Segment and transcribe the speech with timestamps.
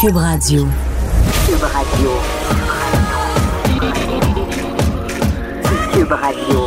[0.00, 0.66] Cube Radio.
[1.46, 2.10] Cube Radio.
[5.92, 6.60] Cube Radio.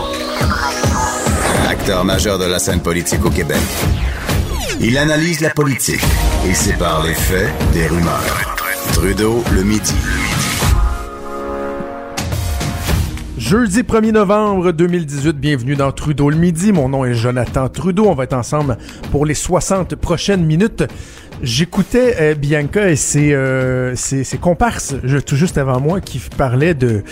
[1.68, 3.58] Acteur majeur de la scène politique au Québec.
[4.80, 6.04] Il analyse la politique
[6.48, 8.56] et sépare les faits des rumeurs.
[8.94, 9.95] Trudeau le midi.
[13.40, 16.72] Jeudi 1er novembre 2018, bienvenue dans Trudeau le midi.
[16.72, 18.06] Mon nom est Jonathan Trudeau.
[18.06, 18.78] On va être ensemble
[19.12, 20.84] pour les 60 prochaines minutes.
[21.43, 26.73] J'écoutais euh, Bianca et ses, euh, ses, ses comparses tout juste avant moi qui parlaient
[26.73, 27.03] de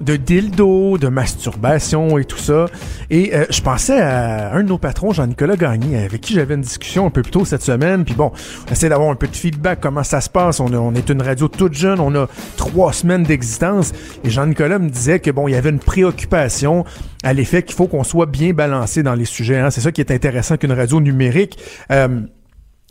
[0.00, 2.66] de dildo, de masturbation et tout ça.
[3.10, 6.60] Et euh, je pensais à un de nos patrons, Jean-Nicolas Gagné, avec qui j'avais une
[6.60, 8.04] discussion un peu plus tôt cette semaine.
[8.04, 8.30] Puis bon,
[8.68, 10.60] on essaie d'avoir un peu de feedback, comment ça se passe.
[10.60, 13.92] On, on est une radio toute jeune, on a trois semaines d'existence.
[14.22, 16.84] Et Jean-Nicolas me disait que bon, il y avait une préoccupation
[17.24, 19.58] à l'effet qu'il faut qu'on soit bien balancé dans les sujets.
[19.58, 19.70] hein.
[19.70, 21.58] C'est ça qui est intéressant qu'une radio numérique.
[21.90, 22.20] Euh,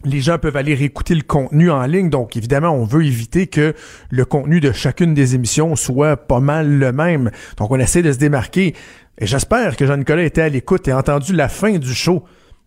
[0.05, 2.09] les gens peuvent aller réécouter le contenu en ligne.
[2.09, 3.73] Donc, évidemment, on veut éviter que
[4.09, 7.31] le contenu de chacune des émissions soit pas mal le même.
[7.57, 8.75] Donc, on essaie de se démarquer.
[9.17, 12.23] Et j'espère que Jean-Nicolas était à l'écoute et a entendu la fin du show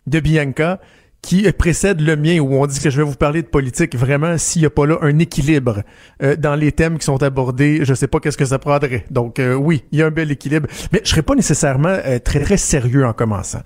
[0.07, 0.79] de Bianca
[1.21, 3.95] qui précède le mien où on dit que je vais vous parler de politique.
[3.95, 5.83] Vraiment, s'il n'y a pas là un équilibre
[6.23, 9.05] euh, dans les thèmes qui sont abordés, je sais pas qu'est-ce que ça prendrait.
[9.11, 10.67] Donc, euh, oui, il y a un bel équilibre.
[10.91, 13.61] Mais je serai pas nécessairement euh, très, très sérieux en commençant.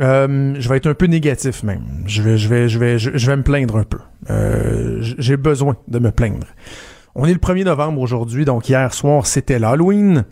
[0.00, 2.04] Euh, je vais être un peu négatif même.
[2.06, 3.98] Je vais, je vais, je vais, je, vais me plaindre un peu.
[4.30, 6.46] Euh, J'ai besoin de me plaindre.
[7.14, 10.24] On est le 1er novembre aujourd'hui, donc hier soir c'était l'Halloween.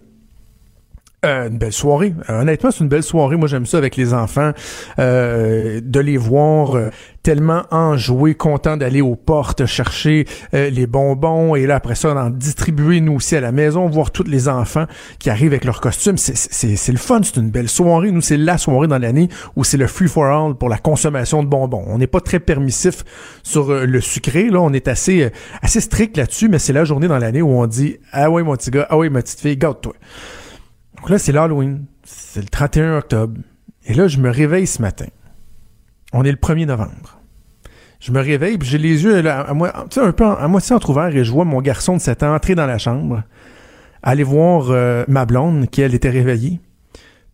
[1.24, 2.14] Euh, une belle soirée.
[2.28, 3.36] Euh, honnêtement, c'est une belle soirée.
[3.36, 4.50] Moi, j'aime ça avec les enfants,
[4.98, 6.77] euh, de les voir
[7.22, 13.00] tellement enjoués, contents d'aller aux portes chercher les bonbons et là après ça, d'en distribuer
[13.00, 14.86] nous aussi à la maison, voir tous les enfants
[15.20, 16.18] qui arrivent avec leurs costumes.
[16.18, 17.20] C'est- le fun.
[17.22, 18.11] C'est une belle soirée.
[18.11, 21.44] Nous, c'est la soirée dans l'année où c'est le free for all pour la consommation
[21.44, 21.84] de bonbons.
[21.86, 23.05] On n'est pas très permissif
[23.44, 24.50] sur le sucré.
[24.50, 25.30] Là, on est assez
[25.62, 28.56] assez strict là-dessus, mais c'est la journée dans l'année où on dit ah ouais mon
[28.56, 29.94] petit gars, ah ouais ma petite fille, garde-toi.
[31.02, 31.86] Donc là, c'est l'Halloween.
[32.05, 33.40] C'est le 31 octobre.
[33.86, 35.07] Et là, je me réveille ce matin.
[36.13, 37.18] On est le 1er novembre.
[37.98, 41.33] Je me réveille, puis j'ai les yeux à, un peu à moitié entrouverts, et je
[41.33, 43.24] vois mon garçon de 7 ans entrer dans la chambre,
[44.05, 46.61] aller voir euh, ma blonde, qui elle était réveillée,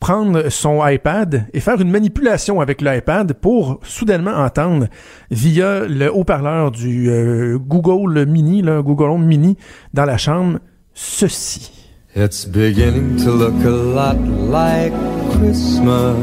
[0.00, 4.86] prendre son iPad et faire une manipulation avec l'iPad pour soudainement entendre
[5.30, 9.58] via le haut-parleur du euh, Google Mini, là, Google Home Mini,
[9.92, 10.58] dans la chambre,
[10.94, 11.78] ceci.
[12.16, 14.16] It's beginning to look a lot
[14.50, 14.94] like
[15.32, 16.16] Christmas.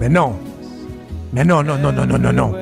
[0.00, 0.36] Mais non.
[1.34, 2.52] Mais non, non, non, non, non, non, non.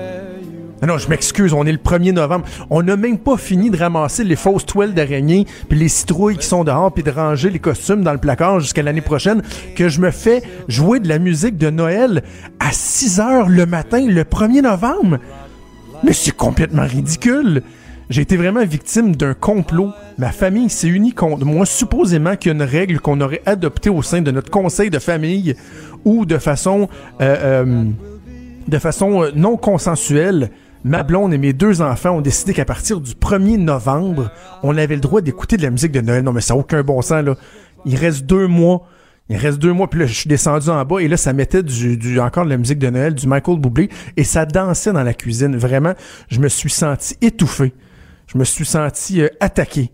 [0.82, 2.44] Non, non, je m'excuse, on est le 1er novembre.
[2.69, 6.47] On n'a même pas fini de ramasser les fausses toiles d'araignée, puis les citrouilles qui
[6.47, 9.43] sont dehors, puis de ranger les costumes dans le placard jusqu'à l'année prochaine,
[9.77, 12.25] que je me fais jouer de la musique de Noël
[12.59, 15.19] à 6 heures le matin, le 1er novembre.
[16.03, 17.62] Mais c'est complètement ridicule.
[18.08, 19.90] J'ai été vraiment victime d'un complot.
[20.18, 23.90] Ma famille s'est unie contre moi, supposément qu'il y a une règle qu'on aurait adoptée
[23.90, 25.56] au sein de notre conseil de famille
[26.04, 26.88] ou de façon,
[27.20, 27.84] euh, euh,
[28.68, 30.50] de façon euh, non consensuelle.
[30.84, 34.30] Ma blonde et mes deux enfants ont décidé qu'à partir du 1er novembre,
[34.62, 36.22] on avait le droit d'écouter de la musique de Noël.
[36.22, 37.34] Non, mais ça n'a aucun bon sens, là.
[37.84, 38.86] Il reste deux mois.
[39.28, 41.64] Il reste deux mois, puis là, je suis descendu en bas, et là, ça mettait
[41.64, 45.02] du, du- encore de la musique de Noël, du Michael Bublé, et ça dansait dans
[45.02, 45.56] la cuisine.
[45.56, 45.94] Vraiment,
[46.28, 47.72] je me suis senti étouffé.
[48.26, 49.91] Je me suis senti euh, attaqué.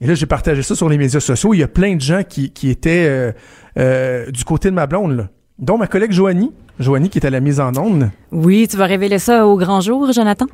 [0.00, 1.52] Et là, j'ai partagé ça sur les médias sociaux.
[1.52, 3.32] Il y a plein de gens qui, étaient euh,
[3.78, 5.28] euh, du côté de ma blonde, là.
[5.58, 6.52] dont ma collègue Joanie.
[6.78, 8.10] Joanie qui est à la mise en onde.
[8.32, 10.46] Oui, tu vas révéler ça au grand jour, Jonathan?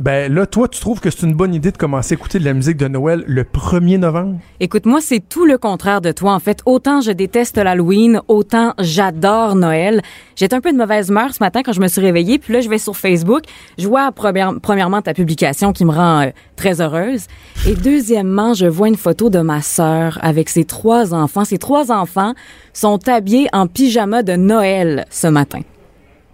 [0.00, 2.44] Ben là, toi, tu trouves que c'est une bonne idée de commencer à écouter de
[2.46, 4.38] la musique de Noël le 1er novembre?
[4.58, 6.32] Écoute, moi, c'est tout le contraire de toi.
[6.32, 10.00] En fait, autant je déteste l'Halloween, autant j'adore Noël.
[10.36, 12.62] J'étais un peu de mauvaise humeur ce matin quand je me suis réveillée, puis là,
[12.62, 13.42] je vais sur Facebook.
[13.76, 17.26] Je vois première- premièrement ta publication qui me rend euh, très heureuse.
[17.68, 21.44] Et deuxièmement, je vois une photo de ma sœur avec ses trois enfants.
[21.44, 22.32] Ses trois enfants
[22.72, 25.60] sont habillés en pyjama de Noël ce matin.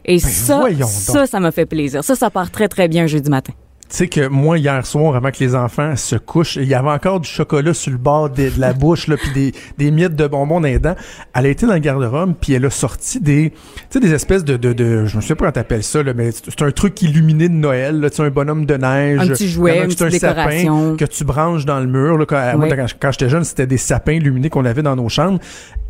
[0.07, 0.89] Et ça, Ben, donc.
[0.89, 2.03] ça, ça m'a fait plaisir.
[2.03, 3.53] Ça, ça part très, très bien jeudi matin.
[3.89, 6.91] Tu sais que moi, hier soir, avant que les enfants se couchent, il y avait
[6.91, 10.27] encore du chocolat sur le bord de, de la bouche, puis des, des miettes de
[10.27, 10.97] bonbons dans les dents.
[11.37, 13.53] Elle a été dans le garde-robe, puis elle a sorti des,
[13.95, 16.63] des espèces de, de, de, je me sais pas comment t'appelles ça, là, mais c'est
[16.63, 19.21] un truc illuminé de Noël, là, un bonhomme de neige.
[19.21, 22.19] Un petit jouet, une un sapin que tu branches dans le mur.
[22.19, 22.69] Là, quand, moi,
[23.01, 25.39] quand j'étais jeune, c'était des sapins illuminés qu'on avait dans nos chambres.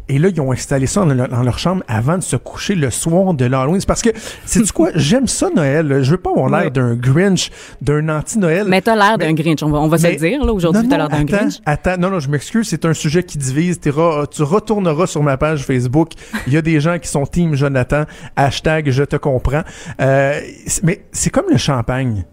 [0.08, 2.76] Et là, ils ont installé ça dans, leur- dans leur chambre avant de se coucher
[2.76, 3.80] le soir de l'Halloween.
[3.80, 4.10] C'est parce que,
[4.44, 4.90] sais-tu quoi?
[4.94, 5.88] J'aime ça, Noël.
[5.88, 6.02] là.
[6.02, 7.50] Je veux pas avoir l'air d'un Grinch,
[7.82, 8.66] d'un anti-Noël.
[8.68, 10.96] Mais t'as l'air d'un Grinch, on va, on va se le dire, là, aujourd'hui, t'as
[10.96, 11.54] l'air d'un Grinch.
[11.66, 13.80] Attends, non, non, je m'excuse, c'est un sujet qui divise.
[13.80, 16.10] Tu retourneras sur ma page Facebook.
[16.46, 18.04] Il y a des gens qui sont Team Jonathan,
[18.36, 19.62] hashtag je te comprends.
[20.00, 22.24] Euh, c'est- mais c'est comme le champagne.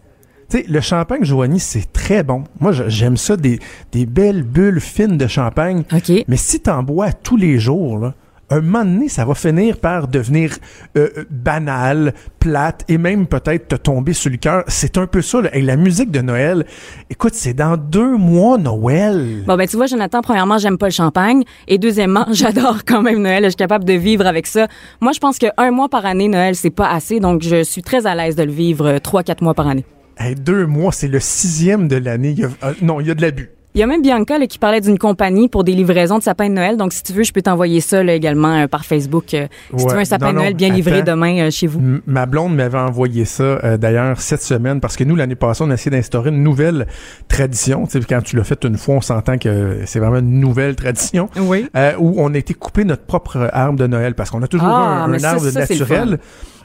[0.49, 2.43] Tu sais, le champagne, Joanie, c'est très bon.
[2.59, 3.59] Moi, j'aime ça, des,
[3.91, 5.83] des belles bulles fines de champagne.
[6.27, 8.13] Mais si t'en bois tous les jours, là,
[8.49, 10.55] un moment donné, ça va finir par devenir
[10.97, 14.63] euh, euh, banal, plate et même peut-être te tomber sur le cœur.
[14.67, 15.41] C'est un peu ça.
[15.41, 15.55] Là.
[15.55, 16.65] Et la musique de Noël,
[17.09, 19.43] écoute, c'est dans deux mois Noël.
[19.47, 21.43] Bon, ben, tu vois, Jonathan, premièrement, j'aime pas le champagne.
[21.67, 23.43] Et deuxièmement, j'adore quand même Noël.
[23.45, 24.67] Je suis capable de vivre avec ça.
[25.01, 27.19] Moi, je pense qu'un mois par année, Noël, c'est pas assez.
[27.19, 29.85] Donc, je suis très à l'aise de le vivre euh, trois, quatre mois par année.
[30.17, 32.35] Hey, deux mois, c'est le sixième de l'année.
[32.63, 33.49] Euh, non, il y a de l'abus.
[33.75, 36.47] Il y a même Bianca là, qui parlait d'une compagnie pour des livraisons de sapins
[36.47, 36.77] de Noël.
[36.77, 39.33] Donc, si tu veux, je peux t'envoyer ça là, également euh, par Facebook.
[39.33, 41.81] euh, si tu veux un sapin Non, de Noël bien livré demain euh, chez vous.
[42.05, 45.73] Ma blonde m'avait envoyé ça d'ailleurs cette semaine parce que nous l'année passée on a
[45.73, 46.85] essayé d'instaurer une nouvelle
[47.27, 47.87] tradition.
[47.87, 50.75] Tu sais, quand tu l'as fait une fois, on s'entend que c'est vraiment une nouvelle
[50.75, 51.27] tradition.
[51.35, 51.65] Oui.
[51.97, 55.05] où on a été couper notre propre arbre de Noël parce qu'on a toujours Ah,
[55.05, 56.19] un, arbre ça, naturel.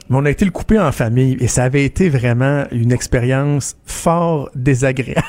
[0.09, 3.75] Mais on a été le couper en famille et ça avait été vraiment une expérience
[3.85, 5.23] fort désagréable.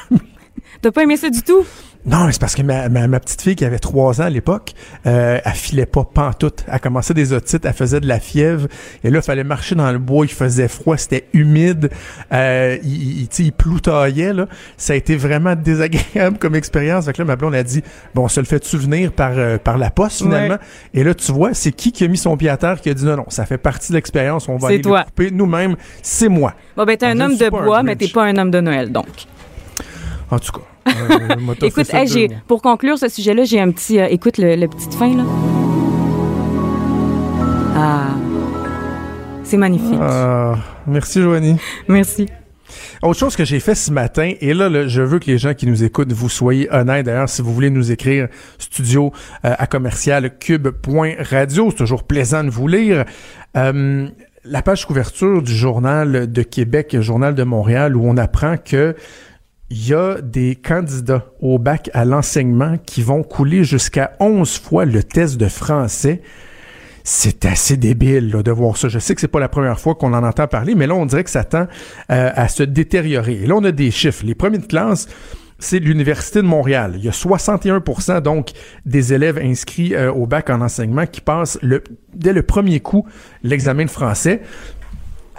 [0.80, 1.64] T'as pas aimé ça du tout?
[2.06, 4.30] Non, mais c'est parce que ma, ma, ma petite fille qui avait trois ans à
[4.30, 4.72] l'époque,
[5.06, 6.64] euh, elle filait pas pantoute.
[6.70, 8.68] Elle commençait des otites, elle faisait de la fièvre.
[9.04, 11.90] Et là, il fallait marcher dans le bois, il faisait froid, c'était humide.
[12.32, 14.46] Euh, il, il, tu sais, il ploutaillait, là.
[14.78, 17.04] Ça a été vraiment désagréable comme expérience.
[17.04, 17.82] Fait que là, ma blonde a dit,
[18.14, 20.58] bon, on se le fait souvenir par, euh, par la poste, finalement.
[20.94, 22.94] Et là, tu vois, c'est qui qui a mis son pied à terre qui a
[22.94, 25.00] dit, non, non, ça fait partie de l'expérience, on va aller toi.
[25.00, 25.76] le couper nous-mêmes.
[26.02, 26.54] C'est moi.
[26.76, 29.06] Bon, ben, t'es un homme de bois, mais t'es pas un homme de Noël, donc.
[30.30, 30.92] En tout cas.
[31.10, 33.98] euh, Écoute, hey, j'ai, pour conclure ce sujet-là, j'ai un petit.
[34.00, 35.24] euh, écoute le, le petit fin, là.
[37.76, 38.08] Ah.
[39.44, 39.98] C'est magnifique.
[40.00, 40.54] Ah,
[40.86, 41.56] merci, Joanie.
[41.88, 42.26] Merci.
[43.02, 45.54] Autre chose que j'ai fait ce matin, et là, là, je veux que les gens
[45.54, 47.06] qui nous écoutent, vous soyez honnêtes.
[47.06, 48.28] D'ailleurs, si vous voulez nous écrire,
[48.58, 49.12] studio
[49.44, 53.04] euh, à commercial cube.radio, c'est toujours plaisant de vous lire.
[53.56, 54.06] Euh,
[54.44, 58.94] la page couverture du Journal de Québec, Journal de Montréal, où on apprend que
[59.70, 64.84] il y a des candidats au bac à l'enseignement qui vont couler jusqu'à 11 fois
[64.84, 66.22] le test de français.
[67.04, 68.88] C'est assez débile de voir ça.
[68.88, 71.06] Je sais que c'est pas la première fois qu'on en entend parler, mais là, on
[71.06, 71.66] dirait que ça tend
[72.10, 73.34] euh, à se détériorer.
[73.42, 74.24] Et là, on a des chiffres.
[74.26, 75.06] Les premiers de classe,
[75.60, 76.94] c'est l'Université de Montréal.
[76.96, 78.50] Il y a 61% donc
[78.86, 81.58] des élèves inscrits euh, au bac en enseignement qui passent
[82.12, 83.06] dès le premier coup
[83.44, 84.42] l'examen de français.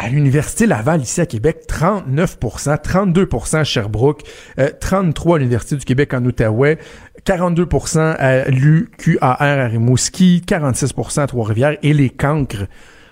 [0.03, 4.24] À l'Université Laval, ici à Québec, 39% 32% à Sherbrooke,
[4.57, 6.80] euh, 33 à l'Université du Québec en Outaouais,
[7.24, 12.65] 42% à l'UQAR à Rimouski, 46% à Trois-Rivières et les cancres.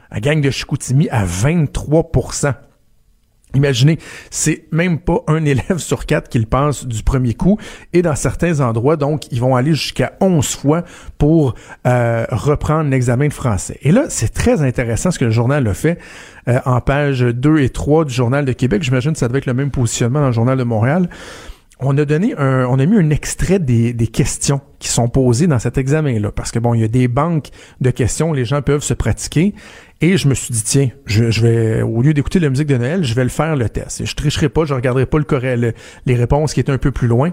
[0.09, 2.11] À Gang de Chicoutimi à 23
[3.55, 3.97] Imaginez,
[4.29, 7.57] c'est même pas un élève sur quatre qui le passe du premier coup.
[7.93, 10.83] Et dans certains endroits, donc, ils vont aller jusqu'à 11 fois
[11.17, 11.55] pour
[11.87, 13.79] euh, reprendre l'examen de français.
[13.81, 15.97] Et là, c'est très intéressant ce que le journal a fait
[16.47, 18.83] euh, en page 2 et 3 du Journal de Québec.
[18.83, 21.09] J'imagine que ça devait être le même positionnement dans le Journal de Montréal.
[21.81, 25.47] On a donné un, on a mis un extrait des, des questions qui sont posées
[25.47, 26.31] dans cet examen-là.
[26.31, 29.53] Parce que bon, il y a des banques de questions, les gens peuvent se pratiquer.
[30.01, 33.03] Et je me suis dit, tiens, je, vais, au lieu d'écouter la musique de Noël,
[33.03, 34.05] je vais le faire le test.
[34.05, 35.73] Je tricherai pas, je regarderai pas le, le-
[36.05, 37.31] les réponses qui étaient un peu plus loin.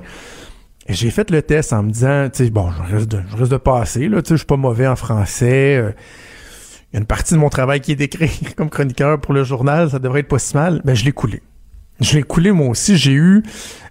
[0.88, 4.08] J'ai fait le test en me disant, tu sais, bon, je risque de, de passer,
[4.08, 5.76] là, tu sais, je suis pas mauvais en français.
[5.76, 5.90] euh,
[6.92, 9.44] il y a une partie de mon travail qui est d'écrire comme chroniqueur pour le
[9.44, 10.80] journal, ça devrait être pas si mal.
[10.84, 11.42] Ben, je l'ai coulé.
[12.00, 12.96] Je l'ai coulé moi aussi.
[12.96, 13.42] J'ai eu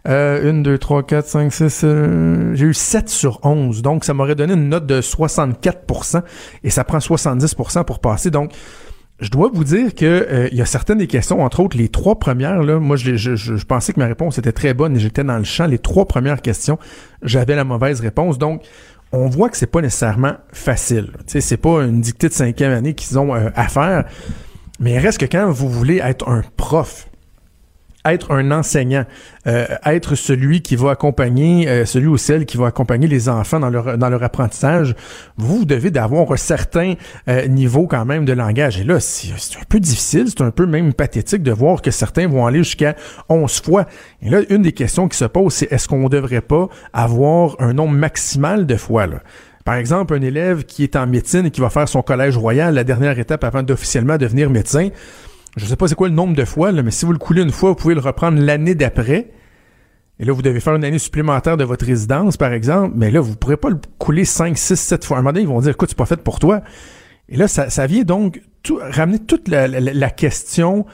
[0.07, 1.81] euh, une, deux, trois, quatre, cinq, six.
[1.83, 3.81] euh, j'ai eu 7 sur 11.
[3.81, 6.21] Donc, ça m'aurait donné une note de 64%
[6.63, 8.29] et ça prend 70% pour passer.
[8.29, 8.51] Donc,
[9.19, 11.87] je dois vous dire que euh, il y a certaines des questions, entre autres les
[11.87, 14.99] trois premières, là, moi je, je, je, pensais que ma réponse était très bonne et
[14.99, 15.67] j'étais dans le champ.
[15.67, 16.77] Les trois premières questions,
[17.23, 18.37] j'avais la mauvaise réponse.
[18.37, 18.63] Donc,
[19.13, 21.11] on voit que c'est pas nécessairement facile.
[21.27, 24.05] C'est pas une dictée de cinquième année qu'ils ont euh, à faire.
[24.79, 27.07] Mais il reste que quand vous voulez être un prof,
[28.05, 29.05] être un enseignant,
[29.47, 33.59] euh, être celui qui va accompagner, euh, celui ou celle qui va accompagner les enfants
[33.59, 34.95] dans leur, dans leur apprentissage,
[35.37, 36.93] vous, devez d'avoir un certain
[37.27, 38.79] euh, niveau quand même de langage.
[38.79, 41.91] Et là, c'est c'est un peu difficile, c'est un peu même pathétique de voir que
[41.91, 42.95] certains vont aller jusqu'à
[43.29, 43.85] 11 fois.
[44.21, 47.55] Et là, une des questions qui se pose, c'est est-ce qu'on ne devrait pas avoir
[47.59, 49.17] un nombre maximal de fois, là?
[49.65, 52.75] Par exemple, un élève qui est en médecine et qui va faire son collège royal,
[52.75, 54.89] la dernière étape avant d'officiellement devenir médecin,
[55.55, 57.41] je sais pas c'est quoi le nombre de fois, là, mais si vous le coulez
[57.41, 59.31] une fois, vous pouvez le reprendre l'année d'après.
[60.19, 63.19] Et là, vous devez faire une année supplémentaire de votre résidence, par exemple, mais là,
[63.19, 65.17] vous pourrez pas le couler 5, 6, 7 fois.
[65.17, 66.61] À un moment donné, ils vont dire, écoute, c'est pas fait pour toi.
[67.27, 70.85] Et là, ça, ça vient donc tout, ramener toute la, la- la question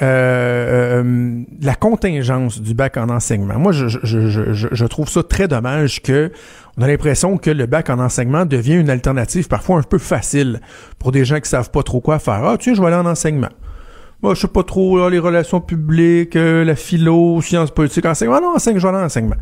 [0.00, 3.58] euh, euh, la contingence du bac en enseignement.
[3.58, 6.32] Moi, je, je, je, je, trouve ça très dommage que
[6.76, 10.60] on a l'impression que le bac en enseignement devient une alternative parfois un peu facile
[10.98, 12.44] pour des gens qui savent pas trop quoi faire.
[12.44, 13.50] Ah, tiens, je vais aller en enseignement.
[14.22, 18.40] Moi, je sais pas trop les relations publiques, euh, la philo, sciences politiques, enseignement.
[18.40, 19.36] Non, enseigne, je vais.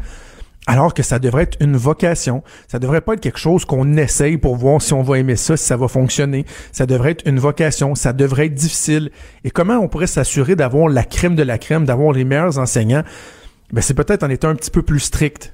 [0.67, 2.43] Alors que ça devrait être une vocation.
[2.67, 5.57] Ça devrait pas être quelque chose qu'on essaye pour voir si on va aimer ça,
[5.57, 6.47] si ça va fonctionner.
[6.73, 7.95] Ça devrait être une vocation.
[7.95, 9.11] Ça devrait être difficile.
[9.45, 13.03] Et comment on pourrait s'assurer d'avoir la crème de la crème, d'avoir les meilleurs enseignants?
[13.73, 15.53] Ben, c'est peut-être en étant un petit peu plus strict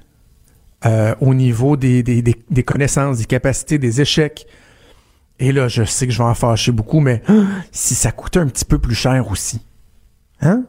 [0.85, 4.47] euh, au niveau des, des, des connaissances, des capacités, des échecs.
[5.39, 7.21] Et là, je sais que je vais en fâcher beaucoup, mais
[7.71, 9.61] si ça coûtait un petit peu plus cher aussi.
[10.41, 10.63] Hein?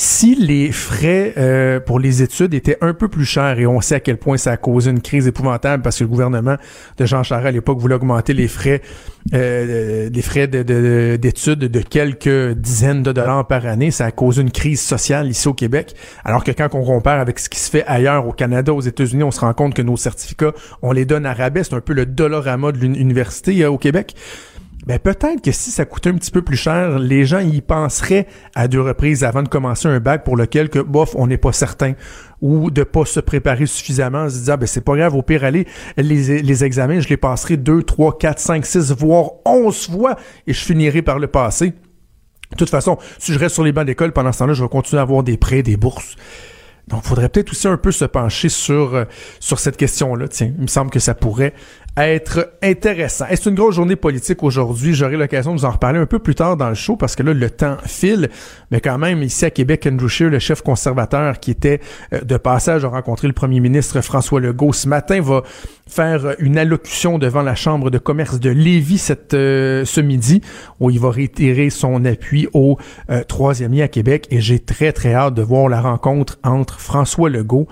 [0.00, 3.96] Si les frais euh, pour les études étaient un peu plus chers, et on sait
[3.96, 6.54] à quel point ça a causé une crise épouvantable parce que le gouvernement
[6.98, 8.80] de Jean Charest à l'époque voulait augmenter les frais,
[9.34, 14.12] euh, les frais de- de- d'études de, quelques dizaines de dollars par année, ça a
[14.12, 15.96] causé une crise sociale ici au Québec.
[16.24, 19.24] Alors que quand on compare avec ce qui se fait ailleurs au Canada, aux États-Unis,
[19.24, 21.64] on se rend compte que nos certificats, on les donne à rabais.
[21.64, 24.14] C'est un peu le dollarama de l'université euh, au Québec.
[24.88, 28.26] Ben peut-être que si ça coûtait un petit peu plus cher, les gens y penseraient
[28.54, 31.52] à deux reprises avant de commencer un bac pour lequel que bof, on n'est pas
[31.52, 31.92] certain
[32.40, 35.44] ou de pas se préparer suffisamment, en se disant ben c'est pas grave, au pire
[35.44, 35.66] aller
[35.98, 40.16] les, les examens, je les passerai deux, trois, quatre, cinq, six, voire onze fois
[40.46, 41.74] et je finirai par le passer.
[42.52, 44.70] De toute façon, si je reste sur les bancs d'école pendant ce temps-là, je vais
[44.70, 46.16] continuer à avoir des prêts, des bourses.
[46.88, 49.04] Donc, il faudrait peut-être aussi un peu se pencher sur, euh,
[49.40, 50.28] sur cette question-là.
[50.28, 51.54] Tiens, il me semble que ça pourrait
[51.98, 53.26] être intéressant.
[53.30, 54.94] Et c'est une grosse journée politique aujourd'hui.
[54.94, 57.22] J'aurai l'occasion de vous en reparler un peu plus tard dans le show parce que
[57.22, 58.30] là, le temps file.
[58.70, 61.80] Mais quand même, ici à Québec, Andrew Scheer, le chef conservateur qui était
[62.12, 65.42] euh, de passage à rencontrer le premier ministre François Legault ce matin, va
[65.88, 70.40] faire euh, une allocution devant la Chambre de commerce de Lévis cette, euh, ce midi
[70.78, 72.78] où il va réitérer son appui au
[73.26, 74.26] troisième lien à Québec.
[74.30, 77.68] Et j'ai très, très hâte de voir la rencontre entre François Legault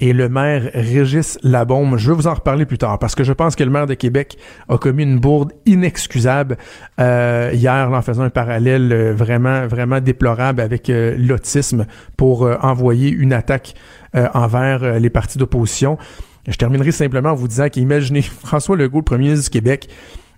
[0.00, 1.96] et le maire Régis Labaume.
[1.98, 3.94] Je vais vous en reparler plus tard parce que je pense que le maire de
[3.94, 4.36] Québec
[4.68, 6.56] a commis une bourde inexcusable
[7.00, 12.56] euh, hier en faisant un parallèle euh, vraiment vraiment déplorable avec euh, l'autisme pour euh,
[12.60, 13.74] envoyer une attaque
[14.32, 15.98] envers les partis d'opposition.
[16.46, 19.88] Je terminerai simplement en vous disant qu'imaginez François Legault, le premier ministre du Québec,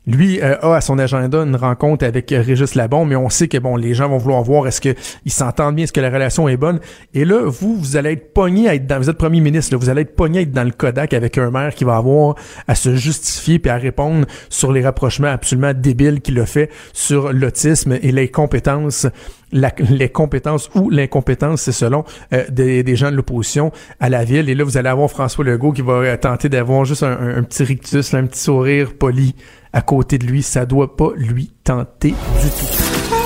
[0.06, 3.48] lui euh, a à son agenda une rencontre avec euh, Régis Labon, mais on sait
[3.48, 4.94] que bon, les gens vont vouloir voir est-ce que
[5.24, 6.80] ils s'entendent bien, est-ce que la relation est bonne.
[7.14, 9.78] Et là, vous, vous allez être pogné à être dans, vous êtes premier ministre, là,
[9.78, 12.36] vous allez être pogné à être dans le Kodak avec un maire qui va avoir
[12.68, 17.32] à se justifier puis à répondre sur les rapprochements absolument débiles qu'il a fait sur
[17.32, 19.06] l'autisme et les compétences
[19.52, 23.70] les compétences ou l'incompétence, c'est selon euh, des, gens de l'opposition
[24.00, 24.50] à la ville.
[24.50, 27.36] Et là, vous allez avoir François Legault qui va euh, tenter d'avoir juste un, un-
[27.38, 29.36] un petit rictus, un petit sourire poli
[29.76, 30.42] à côté de lui.
[30.42, 32.66] Ça doit pas lui tenter du tout.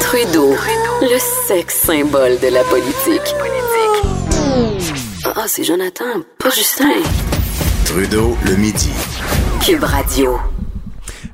[0.01, 0.53] Trudeau,
[1.01, 3.35] le sexe symbole de la politique.
[5.25, 6.91] Ah, c'est Jonathan, pas Justin.
[7.85, 8.91] Trudeau, le midi.
[9.65, 10.39] Cube Radio.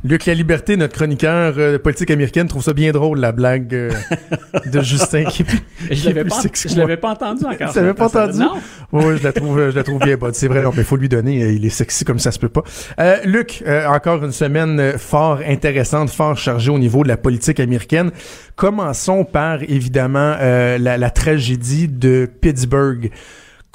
[0.07, 3.75] Luc La Liberté, notre chroniqueur euh, de politique américaine, trouve ça bien drôle, la blague
[3.75, 3.91] euh,
[4.73, 7.73] de Justin qui est Je l'avais pas, je l'avais pas entendu encore.
[7.73, 8.39] Tu l'avais pas entendu?
[8.39, 8.53] Non.
[8.93, 10.33] Oui, je la trouve, je la trouve bien bonne.
[10.33, 11.43] C'est vrai, non, mais faut lui donner.
[11.43, 12.63] euh, Il est sexy comme ça se peut pas.
[13.01, 17.17] Euh, Luc, euh, encore une semaine euh, fort intéressante, fort chargée au niveau de la
[17.17, 18.11] politique américaine.
[18.55, 23.11] Commençons par évidemment euh, la, la tragédie de Pittsburgh.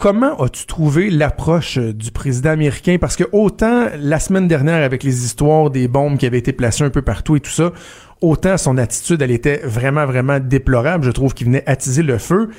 [0.02, 2.98] Comment as-tu trouvé l'approche euh, du président américain?
[3.00, 6.84] Parce que autant la semaine dernière avec les histoires des bombes qui avaient été placées
[6.84, 7.72] un peu partout et tout ça,
[8.20, 11.06] autant son attitude, elle était vraiment, vraiment déplorable.
[11.06, 12.50] Je trouve qu'il venait attiser le feu.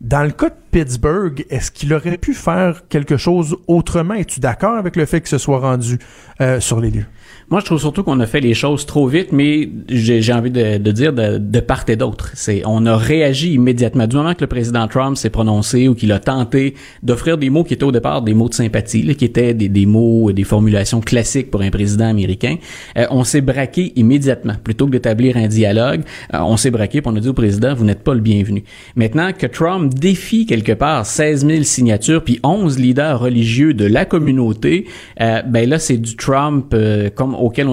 [0.00, 4.14] Dans le cas de Pittsburgh, est-ce qu'il aurait pu faire quelque chose autrement?
[4.14, 5.98] Es-tu d'accord avec le fait que ce soit rendu
[6.40, 7.06] euh, sur les lieux?
[7.50, 10.78] Moi, je trouve surtout qu'on a fait les choses trop vite, mais j'ai envie de,
[10.78, 12.30] de dire de, de part et d'autre.
[12.34, 14.06] C'est, on a réagi immédiatement.
[14.06, 17.64] Du moment que le président Trump s'est prononcé ou qu'il a tenté d'offrir des mots
[17.64, 20.44] qui étaient au départ des mots de sympathie, là, qui étaient des, des mots, des
[20.44, 22.56] formulations classiques pour un président américain,
[22.96, 24.54] euh, on s'est braqué immédiatement.
[24.62, 26.02] Plutôt que d'établir un dialogue,
[26.34, 28.64] euh, on s'est braqué pour on a au président, vous n'êtes pas le bienvenu.
[28.96, 34.04] Maintenant que Trump défie quelque part 16 000 signatures puis 11 leaders religieux de la
[34.04, 34.86] communauté,
[35.20, 37.68] euh, ben là, c'est du Trump euh, auquel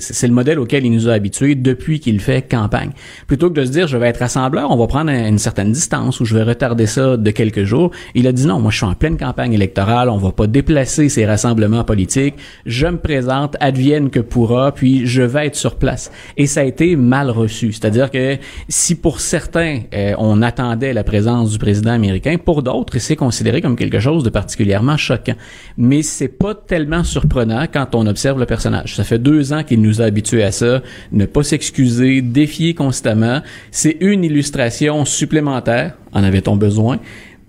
[0.00, 2.90] c'est le modèle auquel il nous a habitués depuis qu'il fait campagne.
[3.26, 6.20] Plutôt que de se dire je vais être rassembleur, on va prendre une certaine distance
[6.20, 7.90] ou je vais retarder ça de quelques jours.
[8.14, 11.08] Il a dit non, moi je suis en pleine campagne électorale, on va pas déplacer
[11.08, 12.34] ces rassemblements politiques.
[12.66, 16.10] Je me présente, advienne que pourra, puis je vais être sur place.
[16.36, 17.72] Et ça a été mal reçu.
[17.72, 18.36] C'est-à-dire que
[18.68, 23.60] si pour certains euh, on attendait la présence du président américain, pour d'autres c'est considéré
[23.60, 25.34] comme quelque chose de particulièrement choquant.
[25.76, 28.83] Mais c'est pas tellement surprenant quand on observe le personnage.
[28.86, 33.40] Ça fait deux ans qu'il nous a habitués à ça, ne pas s'excuser, défier constamment.
[33.70, 36.98] C'est une illustration supplémentaire, en avait-on besoin,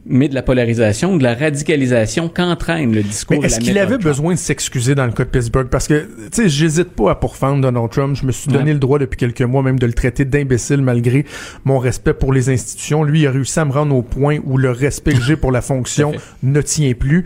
[0.07, 3.39] mais de la polarisation, de la radicalisation qu'entraîne le discours.
[3.41, 4.03] Mais est-ce qu'il avait Trump.
[4.03, 5.67] besoin de s'excuser dans le cas de Pittsburgh?
[5.67, 8.15] Parce que, tu sais, j'hésite pas à pourfendre Donald Trump.
[8.15, 8.73] Je me suis donné Ouais.
[8.73, 11.25] le droit depuis quelques mois même de le traiter d'imbécile malgré
[11.63, 13.03] mon respect pour les institutions.
[13.03, 15.51] Lui, il a réussi à me rendre au point où le respect que j'ai pour
[15.51, 16.11] la fonction
[16.43, 17.25] ne tient plus.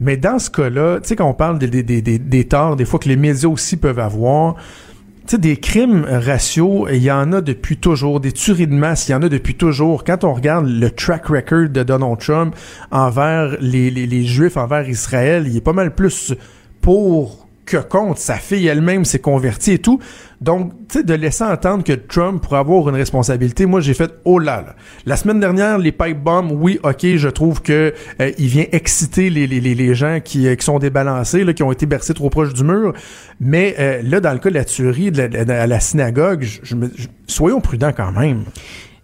[0.00, 3.00] Mais dans ce cas-là, tu sais, quand on parle des, des, des, torts, des fois
[3.00, 7.40] que les médias aussi peuvent avoir, tu sais, des crimes raciaux, il y en a
[7.40, 8.20] depuis toujours.
[8.20, 10.04] Des tueries de masse, il y en a depuis toujours.
[10.04, 12.54] Quand on regarde le track record de Donald Trump
[12.92, 16.32] envers les, les, les Juifs, envers Israël, il est pas mal plus
[16.80, 18.18] pour que contre.
[18.18, 20.00] Sa fille elle-même s'est convertie et tout.
[20.40, 24.10] Donc, tu sais, de laisser entendre que Trump pourrait avoir une responsabilité, moi, j'ai fait,
[24.24, 24.76] oh là là.
[25.04, 29.30] La semaine dernière, les pipe bombs, oui, ok, je trouve que euh, il vient exciter
[29.30, 32.30] les, les, les, gens qui, euh, qui sont débalancés, là, qui ont été bercés trop
[32.30, 32.92] proche du mur.
[33.40, 36.46] Mais euh, là, dans le cas de la tuerie de la- à la synagogue,
[37.26, 38.44] soyons prudents quand même.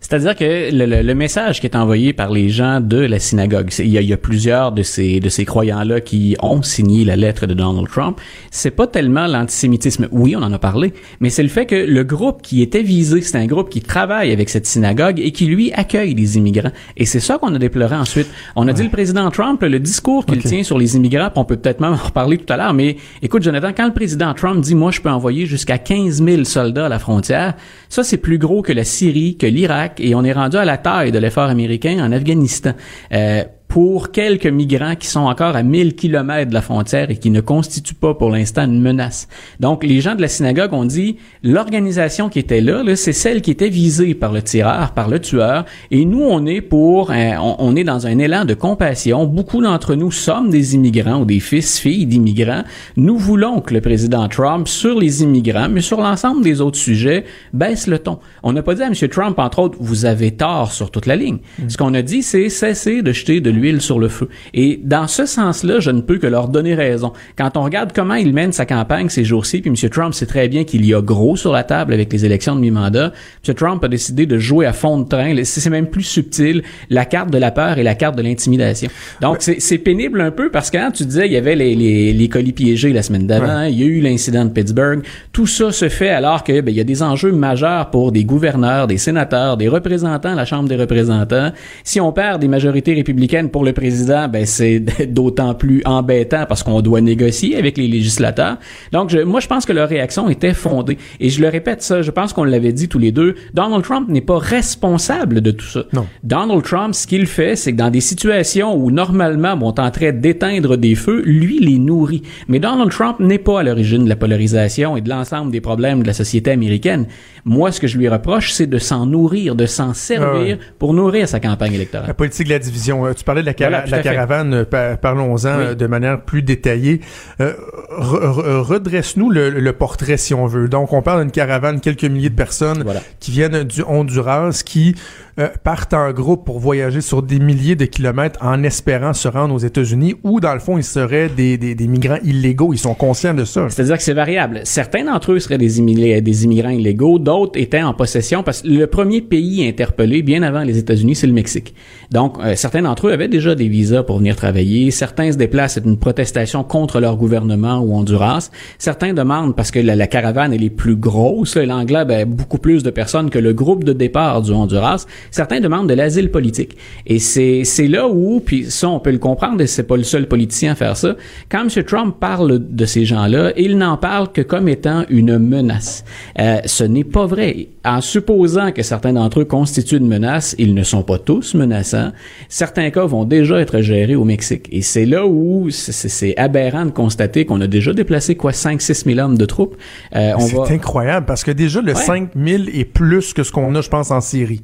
[0.06, 3.70] C'est-à-dire que le, le- le message qui est envoyé par les gens de la synagogue,
[3.78, 7.06] il y a, il y a plusieurs de ces de ces croyants-là qui ont signé
[7.06, 8.20] la lettre de Donald Trump.
[8.50, 10.08] C'est pas tellement l'antisémitisme.
[10.12, 13.22] Oui, on en a parlé, mais c'est le fait que le groupe qui était visé,
[13.22, 16.72] c'est un groupe qui travaille avec cette synagogue et qui lui accueille les immigrants.
[16.98, 18.28] Et c'est ça qu'on a déploré ensuite.
[18.56, 21.56] On a dit le président Trump, le discours qu'il tient sur les immigrants, on peut
[21.56, 22.74] peut-être même en reparler tout à l'heure.
[22.74, 26.44] Mais écoute, Jonathan, quand le président Trump dit moi je peux envoyer jusqu'à 15 000
[26.44, 27.54] soldats à la frontière,
[27.88, 30.78] ça c'est plus gros que la Syrie, que l'Irak, et on est rendu à la
[30.78, 32.72] taille de l'effort américain en Afghanistan.
[33.12, 33.44] Euh,
[33.74, 37.40] pour quelques migrants qui sont encore à 1000 kilomètres de la frontière et qui ne
[37.40, 39.26] constituent pas pour l'instant une menace.
[39.58, 43.42] Donc, les gens de la synagogue ont dit, l'organisation qui était là, là c'est celle
[43.42, 47.74] qui était visée par le tireur, par le tueur, et nous, on est pour, on,
[47.74, 49.26] est dans un élan de compassion.
[49.26, 52.62] Beaucoup d'entre nous sommes des immigrants ou des fils, filles d'immigrants.
[52.96, 57.24] Nous voulons que le président Trump, sur les immigrants, mais sur l'ensemble des autres sujets,
[57.52, 58.20] baisse le ton.
[58.44, 58.94] On n'a pas dit à M.
[59.10, 61.38] Trump, entre autres, vous avez tort sur toute la ligne.
[61.66, 64.28] Ce qu'on a dit, c'est cesser de jeter de l'huile sur le feu.
[64.52, 67.12] Et dans ce sens-là, je ne peux que leur donner raison.
[67.36, 69.90] Quand on regarde comment il mène sa campagne ces jours-ci, puis M.
[69.90, 72.60] Trump sait très bien qu'il y a gros sur la table avec les élections de
[72.60, 73.12] mi-mandat,
[73.46, 73.54] M.
[73.54, 75.34] Trump a décidé de jouer à fond de train.
[75.44, 78.88] C'est même plus subtil, la carte de la peur et la carte de l'intimidation.
[79.20, 81.74] Donc, c'est c'est pénible un peu parce que quand tu disais, il y avait les,
[81.74, 85.46] les, les colis piégés la semaine d'avant, il y a eu l'incident de Pittsburgh, tout
[85.46, 88.86] ça se fait alors que ben, il y a des enjeux majeurs pour des gouverneurs,
[88.86, 91.52] des sénateurs, des représentants à la Chambre des représentants.
[91.82, 96.64] Si on perd des majorités républicaines pour le président, ben c'est d'autant plus embêtant parce
[96.64, 98.56] qu'on doit négocier avec les législateurs.
[98.90, 102.02] Donc je- moi je pense que leur réaction était fondée et je le répète ça,
[102.02, 105.66] je pense qu'on l'avait dit tous les deux, Donald Trump n'est pas responsable de tout
[105.66, 105.84] ça.
[105.92, 106.04] Non.
[106.24, 110.76] Donald Trump, ce qu'il fait, c'est que dans des situations où normalement on tenterait d'éteindre
[110.76, 112.22] des feux, lui les nourrit.
[112.48, 116.02] Mais Donald Trump n'est pas à l'origine de la polarisation et de l'ensemble des problèmes
[116.02, 117.06] de la société américaine.
[117.44, 120.58] Moi, ce que je lui reproche, c'est de s'en nourrir, de s'en servir Ah ouais.
[120.80, 122.08] pour nourrir sa campagne électorale.
[122.08, 123.06] La politique de la division.
[123.06, 124.54] Euh, tu parlais de la, cara- Voilà, caravane.
[124.54, 125.64] euh, par- Parlons-en Oui.
[125.66, 127.00] euh, de manière plus détaillée.
[127.40, 127.52] Euh,
[127.98, 130.68] re- re- Redresse-nous le, le portrait, si on veut.
[130.68, 133.00] Donc, on parle d'une caravane, quelques milliers de personnes Voilà.
[133.20, 134.94] qui viennent du Honduras, qui
[135.38, 139.54] euh, partent en groupe pour voyager sur des milliers de kilomètres en espérant se rendre
[139.54, 142.72] aux États-Unis, où, dans le fond, ils seraient des, des, des migrants illégaux.
[142.72, 143.68] Ils sont conscients de ça.
[143.68, 144.60] C'est-à-dire que c'est variable.
[144.64, 148.68] Certains d'entre eux seraient des, immi- des immigrants illégaux, d'autres étaient en possession parce que
[148.68, 151.74] le premier pays interpellé, bien avant les États-Unis, c'est le Mexique.
[152.10, 154.90] Donc, euh, certains d'entre eux avaient déjà des visas pour venir travailler.
[154.90, 158.50] Certains se déplacent, c'est une protestation contre leur gouvernement ou Honduras.
[158.78, 162.58] Certains demandent parce que la, la caravane elle est plus grosse, elle englobe euh, beaucoup
[162.58, 165.06] plus de personnes que le groupe de départ du Honduras.
[165.30, 166.76] Certains demandent de l'asile politique.
[167.06, 170.02] Et c'est c'est là où, puis ça on peut le comprendre, et c'est pas le
[170.02, 171.16] seul politicien à faire ça.
[171.50, 171.84] Quand M.
[171.84, 176.04] Trump parle de ces gens-là, il n'en parle que comme étant une menace.
[176.38, 177.68] Euh, ce n'est pas vrai.
[177.84, 182.12] En supposant que certains d'entre eux constituent une menace, ils ne sont pas tous menaçants.
[182.48, 184.68] Certains cas vont déjà être gérés au Mexique.
[184.72, 189.18] Et c'est là où c'est- aberrant de constater qu'on a déjà déplacé quoi 5-6 000
[189.18, 189.76] hommes de troupes.
[190.16, 190.64] Euh, on C'est va...
[190.70, 192.00] incroyable parce que déjà le Ouais.
[192.00, 194.62] 5000 est plus que ce qu'on a, je pense, en Syrie.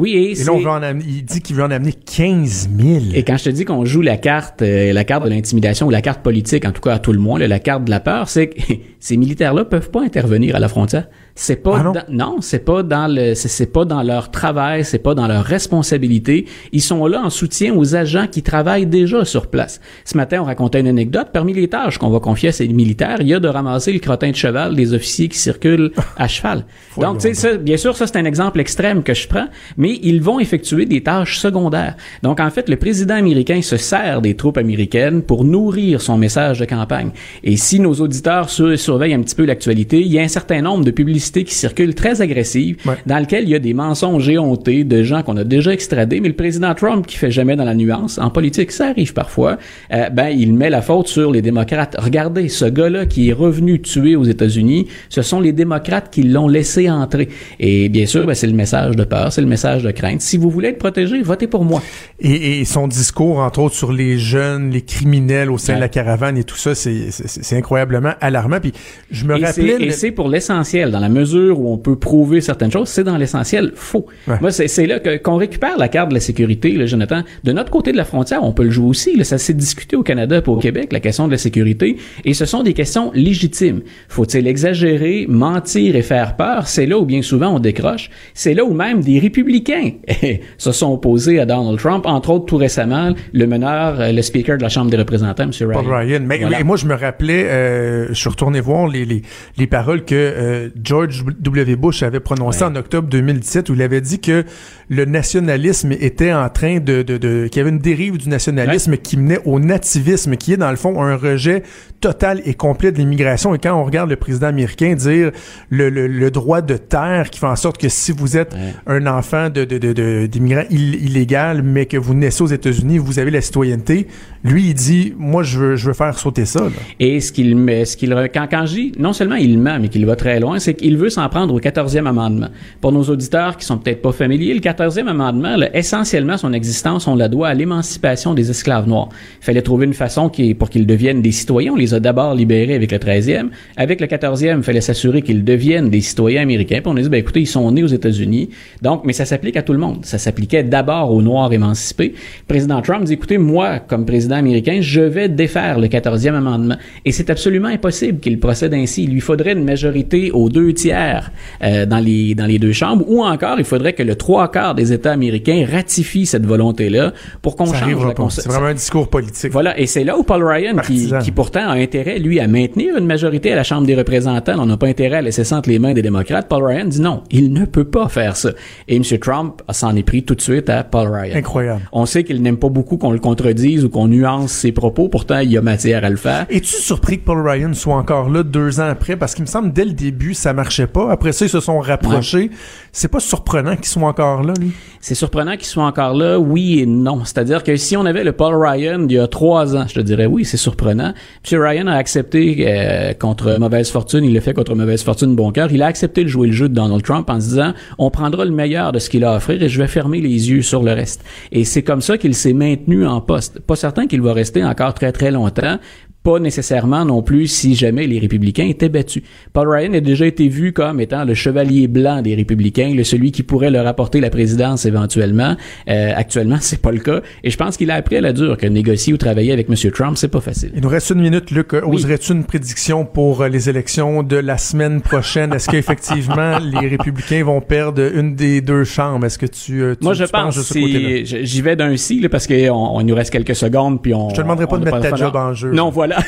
[0.00, 2.70] Oui, et, Et là, on veut en amener- il dit qu'il veut en amener 15
[2.74, 3.00] 000.
[3.12, 5.90] Et quand je te dis qu'on joue la carte, euh, la carte de l'intimidation ou
[5.90, 8.00] la carte politique, en tout cas à tout le moins, là, la carte de la
[8.00, 8.60] peur, c'est que
[8.98, 11.06] ces militaires-là peuvent pas intervenir à la frontière.
[11.42, 11.92] C'est pas Ah non?
[11.92, 15.42] dans- non, c'est pas dans le c'est- pas dans leur travail, c'est pas dans leur
[15.42, 16.44] responsabilité.
[16.72, 19.80] Ils sont là en soutien aux agents qui travaillent déjà sur place.
[20.04, 21.28] Ce matin, on racontait une anecdote.
[21.32, 24.00] Parmi les tâches qu'on va confier à ces militaires, il y a de ramasser le
[24.00, 26.66] crottin de cheval des officiers qui circulent à cheval.
[26.98, 29.46] Donc, tu sais, bien sûr, ça c'est un exemple extrême que je prends,
[29.78, 31.96] mais ils vont effectuer des tâches secondaires.
[32.22, 36.58] Donc, en fait, le président américain se sert des troupes américaines pour nourrir son message
[36.60, 37.12] de campagne.
[37.44, 40.60] Et si nos auditeurs sur- surveillent un petit peu l'actualité, il y a un certain
[40.60, 42.94] nombre de publicités qui circulent très agressives, Ouais.
[43.06, 46.28] dans lesquelles il y a des mensonges éhontés de gens qu'on a déjà extradés, mais
[46.28, 49.58] le président Trump, qui fait jamais dans la nuance, en politique, ça arrive parfois,
[49.92, 51.96] euh, ben, il met la faute sur les démocrates.
[51.98, 56.48] Regardez, ce gars-là qui est revenu tuer aux États-Unis, ce sont les démocrates qui l'ont
[56.48, 57.28] laissé entrer.
[57.58, 60.20] Et bien sûr, ben, c'est le message de peur, c'est le message de crainte.
[60.22, 61.82] Si vous voulez être protégé, votez pour moi.
[62.20, 65.88] Et, et son discours, entre autres, sur les jeunes, les criminels au sein de la
[65.88, 68.60] caravane et tout ça, c'est incroyablement alarmant.
[68.60, 68.72] Puis
[69.10, 69.76] je me Et c'est, rappelais...
[69.82, 73.04] et le- c'est pour l'essentiel, dans la mesure où on peut prouver certaines choses, c'est
[73.04, 74.06] dans l'essentiel faux.
[74.26, 74.36] Ouais.
[74.40, 77.22] Moi, c'est, là que, qu'on récupère la carte de la sécurité, là, Jonathan.
[77.44, 79.16] De notre côté de la frontière, on peut le jouer aussi.
[79.16, 81.96] Là, ça s'est discuté au Canada et au Québec, la question de la sécurité.
[82.24, 83.80] Et ce sont des questions légitimes.
[84.08, 86.66] Faut-il exagérer, mentir et faire peur?
[86.66, 88.10] C'est là où bien souvent on décroche.
[88.34, 89.92] C'est là où même des républicains
[90.58, 94.56] se sont opposés à Donald Trump, entre autres tout récemment, le meneur, euh, le speaker
[94.58, 95.50] de la Chambre des représentants, M.
[95.60, 95.82] Ryan.
[95.82, 96.20] Paul Ryan.
[96.24, 96.58] Mais, Voilà.
[96.58, 99.22] mais moi, je me rappelais, euh, je suis retourné voir les, les,
[99.56, 101.76] les paroles que euh, George W.
[101.76, 102.70] Bush avait prononcées Ouais.
[102.70, 104.44] en octobre 2017, où il avait dit que
[104.88, 107.02] le nationalisme était en train de...
[107.02, 110.56] de, de qu'il y avait une dérive du nationalisme qui menait au nativisme, qui est
[110.56, 111.62] dans le fond un rejet
[112.00, 113.54] total et complet de l'immigration.
[113.54, 115.30] Et quand on regarde le président américain dire
[115.68, 118.74] le, le, le droit de terre qui fait en sorte que si vous êtes Ouais.
[118.86, 122.98] un enfant de, de, de, de- d'immigrant ill- illégal, mais que vous naissez aux États-Unis,
[122.98, 124.08] vous avez la citoyenneté,
[124.42, 126.60] lui, il dit, moi, je veux, je veux faire sauter ça.
[126.64, 126.70] là.
[126.98, 127.50] Et ce qu'il
[127.86, 130.58] ce qu'il, quand, quand je dis, non seulement il ment, mais qu'il va très loin,
[130.58, 132.48] c'est qu'il veut s'en prendre au 14e amendement.
[132.80, 137.14] Pour nos auditeurs qui sont peut-être pas familiers, le 14e amendement, essentiellement, son existence, on
[137.14, 139.08] la doit à l'émancipation des esclaves noirs.
[139.40, 141.72] Il fallait trouver une façon qui, pour qu'ils deviennent des citoyens.
[141.72, 143.48] On les a d'abord libérés avec le 13e.
[143.76, 146.80] Avec le 14e, il fallait s'assurer qu'ils deviennent des citoyens américains.
[146.82, 148.50] Puis on a dit, ben, écoutez, ils sont nés aux États-Unis.
[148.82, 150.04] Donc, mais ça s'applique à tout le monde.
[150.04, 152.14] Ça s'appliquait d'abord aux Noirs émancipés.
[152.48, 156.76] Président Trump dit, écoutez, moi, comme président américain, je vais défaire le 14e amendement.
[157.04, 159.04] Et c'est absolument impossible qu'il procède ainsi.
[159.04, 161.30] Il lui faudrait une majorité aux deux tiers
[161.62, 164.74] euh, dans, les, dans les deux chambres, ou encore, il faudrait que le trois quarts
[164.74, 167.12] des États américains ratifient cette volonté-là
[167.42, 168.14] pour qu'on change la pas.
[168.14, 169.52] cons- C'est vraiment un discours politique.
[169.52, 172.96] voilà, et c'est là où Paul Ryan, qui, qui pourtant a intérêt, lui, à maintenir
[172.96, 175.68] une majorité à la Chambre des représentants, on n'a pas intérêt à laisser ça entre
[175.68, 178.50] les mains des démocrates, Paul Ryan dit non, il ne peut pas faire ça.
[178.88, 179.02] Et M.
[179.20, 181.36] Trump s'en est pris tout de suite à Paul Ryan.
[181.36, 181.82] Incroyable.
[181.92, 185.38] On sait qu'il n'aime pas beaucoup qu'on le contredise ou qu'on nuance ses propos, pourtant
[185.40, 186.46] il y a matière à le faire.
[186.50, 189.16] Es-tu surpris que Paul Ryan soit encore là deux ans après?
[189.16, 191.10] Parce qu'il me semble, dès le début, ça marchait pas.
[191.10, 192.50] Après ça, ils se sont rapprochés.
[192.92, 194.70] C'est pas surprenant qu'ils soient encore là, lui.
[195.00, 197.24] C'est surprenant qu'il soit encore là, oui et non.
[197.24, 200.00] C'est-à-dire que si on avait le Paul Ryan il y a trois ans, je te
[200.00, 201.12] dirais oui, c'est surprenant.
[201.50, 201.60] M.
[201.60, 205.72] Ryan a accepté euh, contre mauvaise fortune, il l'a fait contre mauvaise fortune bon cœur,
[205.72, 208.44] il a accepté de jouer le jeu de Donald Trump en se disant on prendra
[208.44, 210.82] le meilleur de ce qu'il a à offrir et je vais fermer les yeux sur
[210.82, 211.24] le reste.
[211.50, 213.60] Et c'est comme ça qu'il s'est maintenu en poste.
[213.60, 215.78] Pas certain qu'il va rester encore très très longtemps
[216.22, 219.22] pas nécessairement non plus si jamais les républicains étaient battus.
[219.52, 223.32] Paul Ryan a déjà été vu comme étant le chevalier blanc des républicains, le celui
[223.32, 225.56] qui pourrait leur apporter la présidence éventuellement.
[225.88, 227.20] Euh, actuellement, c'est pas le cas.
[227.42, 229.90] Et je pense qu'il a appris à la dure que négocier ou travailler avec M.
[229.92, 230.72] Trump, c'est pas facile.
[230.74, 231.72] Il nous reste une minute, Luc.
[231.72, 231.96] Oui.
[231.96, 235.54] Oserais-tu une prédiction pour euh, les élections de la semaine prochaine?
[235.54, 239.24] Est-ce qu'effectivement, les républicains vont perdre une des deux chambres?
[239.24, 241.96] Est-ce que tu, euh, tu Moi, je tu penses pense de ce j'y vais d'un
[241.96, 244.28] si là, parce qu'il on, nous reste quelques secondes puis on.
[244.30, 245.72] Je te demanderai pas on de mettre ta job en jeu.
[245.72, 246.09] Non, voilà.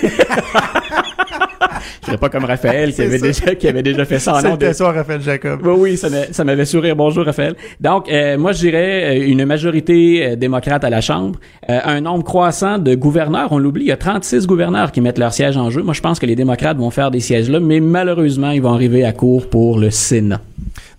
[2.02, 3.26] Je serais pas comme Raphaël qui avait, ça.
[3.26, 5.60] déjà, qui avait déjà fait ça en nom de, à Raphaël Jacob.
[5.64, 6.94] Oui, oui, ça m'a- ça m'avait sourire.
[6.96, 7.54] Bonjour, Raphaël.
[7.80, 11.38] Donc, euh, moi, je dirais euh, une majorité euh, démocrate à la Chambre,
[11.70, 13.48] euh, un nombre croissant de gouverneurs.
[13.52, 15.82] On l'oublie, il y a 36 gouverneurs qui mettent leur siège en jeu.
[15.82, 18.72] Moi, je pense que les démocrates vont faire des sièges là, mais malheureusement, ils vont
[18.74, 20.40] arriver à court pour le Sénat.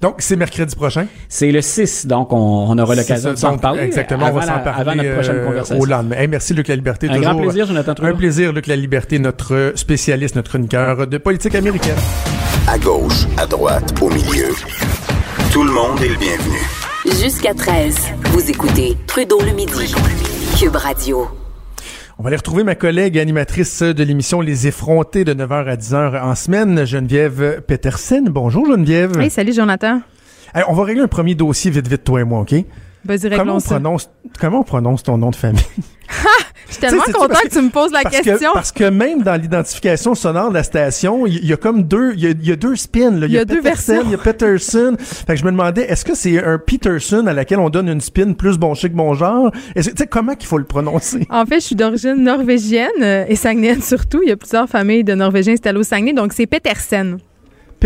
[0.02, 1.08] Donc, c'est mercredi prochain?
[1.30, 3.84] C'est le 6, donc on, on aura l'occasion de s'en parler.
[3.84, 5.80] Exactement, on avant va s'en parler Avant notre prochaine euh, conversation.
[5.82, 6.16] au lendemain.
[6.18, 7.08] Hey, merci Luc La Liberté.
[7.10, 8.12] Un toujours, grand plaisir, Jonathan Trudeau.
[8.12, 11.96] Un plaisir, Luc La Liberté, notre spécialiste, notre chroniqueur de politique américaine.
[12.68, 14.50] À gauche, à droite, au milieu.
[15.52, 16.58] Tout le monde est le bienvenu.
[17.22, 17.96] Jusqu'à 13,
[18.32, 19.94] vous écoutez Trudeau le midi.
[20.58, 21.43] Cube Radio.
[22.20, 26.22] On va aller retrouver ma collègue animatrice de l'émission Les Effrontés de 9h à 10h
[26.22, 28.26] en semaine, Geneviève Petersen.
[28.30, 29.20] Bonjour Geneviève.
[29.20, 30.00] Hey, salut Jonathan.
[30.54, 32.54] Hey, on va régler un premier dossier vite vite toi et moi, OK?
[33.06, 33.76] Vas-y, Comment on, ça.
[33.76, 35.62] prononce, comment on prononce ton nom de famille?
[36.68, 38.50] Je suis tellement content que, tu me poses la parce question.
[38.50, 42.14] Que, parce que même dans l'identification sonore de la station, il y, a comme deux,
[42.14, 43.14] il y a, il y a deux spins.
[43.22, 44.04] Il y a deux Peterson, versions.
[44.06, 44.96] Il y a Peterson.
[45.00, 48.02] fait que je me demandais, est-ce que c'est un Peterson à laquelle on donne une
[48.02, 49.52] spin plus bon chic, bon genre?
[49.76, 51.28] Tu sais, comment qu'il faut le prononcer?
[51.30, 54.22] En fait, je suis d'origine norvégienne euh, et saguenaine surtout.
[54.24, 57.20] Il y a plusieurs familles de Norvégiens installées au Saguenay, donc c'est Petersen.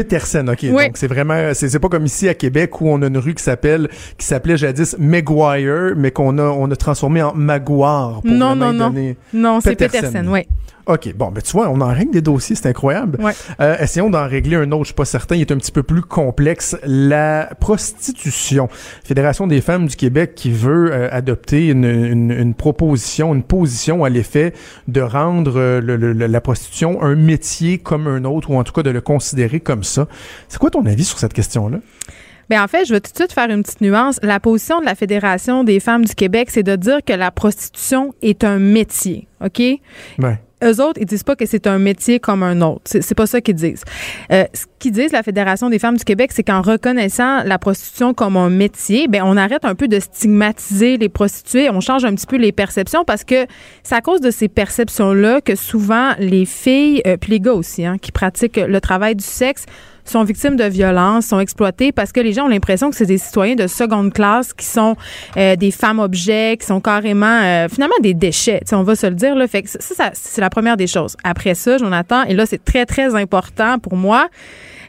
[0.04, 0.60] Peterson, ok.
[0.64, 0.86] Oui.
[0.86, 3.44] Donc c'est vraiment, c'est pas comme ici à Québec où on a une rue qui
[3.44, 8.20] s'appelle, qui s'appelait jadis Maguire, mais qu'on a, on a transformé en Maguire.
[8.22, 8.94] Pour Non, non, non.
[9.34, 10.02] Non, c'est Petersen.
[10.12, 10.42] Petersen, oui.
[10.86, 13.18] OK, bon, ben tu vois, on en règle des dossiers, c'est incroyable.
[13.22, 13.34] Ouais.
[13.60, 15.84] Euh, essayons d'en régler un autre, je suis pas certain, il est un petit peu
[15.84, 16.78] plus complexe.
[16.86, 18.70] La prostitution.
[19.04, 24.06] Fédération des femmes du Québec qui veut euh, adopter une, une, une proposition, une position
[24.06, 24.54] à l'effet
[24.88, 28.64] de rendre euh, le- le- le- la prostitution un métier comme un autre, ou en
[28.64, 30.08] tout cas de le considérer comme ça.
[30.48, 31.80] C'est quoi ton avis sur cette question-là?
[32.50, 34.20] Ben en fait, je vais tout de suite faire une petite nuance.
[34.24, 38.14] La position de la Fédération des femmes du Québec, c'est de dire que la prostitution
[38.22, 39.60] est un métier, OK?
[39.60, 40.40] Ouais.
[40.64, 42.82] Eux autres, ils disent pas que c'est un métier comme un autre.
[42.86, 43.84] C'est, pas ça qu'ils disent.
[44.32, 48.16] Euh, ce qu'ils disent, la Fédération des femmes du Québec, c'est qu'en reconnaissant la prostitution
[48.16, 52.16] comme un métier, ben on arrête un peu de stigmatiser les prostituées, on change un
[52.16, 53.46] petit peu les perceptions parce que
[53.84, 57.86] c'est à cause de ces perceptions-là que souvent les filles, euh, puis les gars aussi,
[57.86, 59.66] hein, qui pratiquent le travail du sexe,
[60.12, 63.18] sont victimes de violences, sont exploités parce que les gens ont l'impression que c'est des
[63.18, 64.96] citoyens de seconde classe qui sont
[65.38, 68.62] euh, des femmes objets, qui sont carrément euh, finalement des déchets.
[68.72, 69.48] On va se le dire là.
[69.48, 71.16] Fait que ça, c'est la première des choses.
[71.24, 74.28] Après ça, Jonathan, et là c'est très très important pour moi.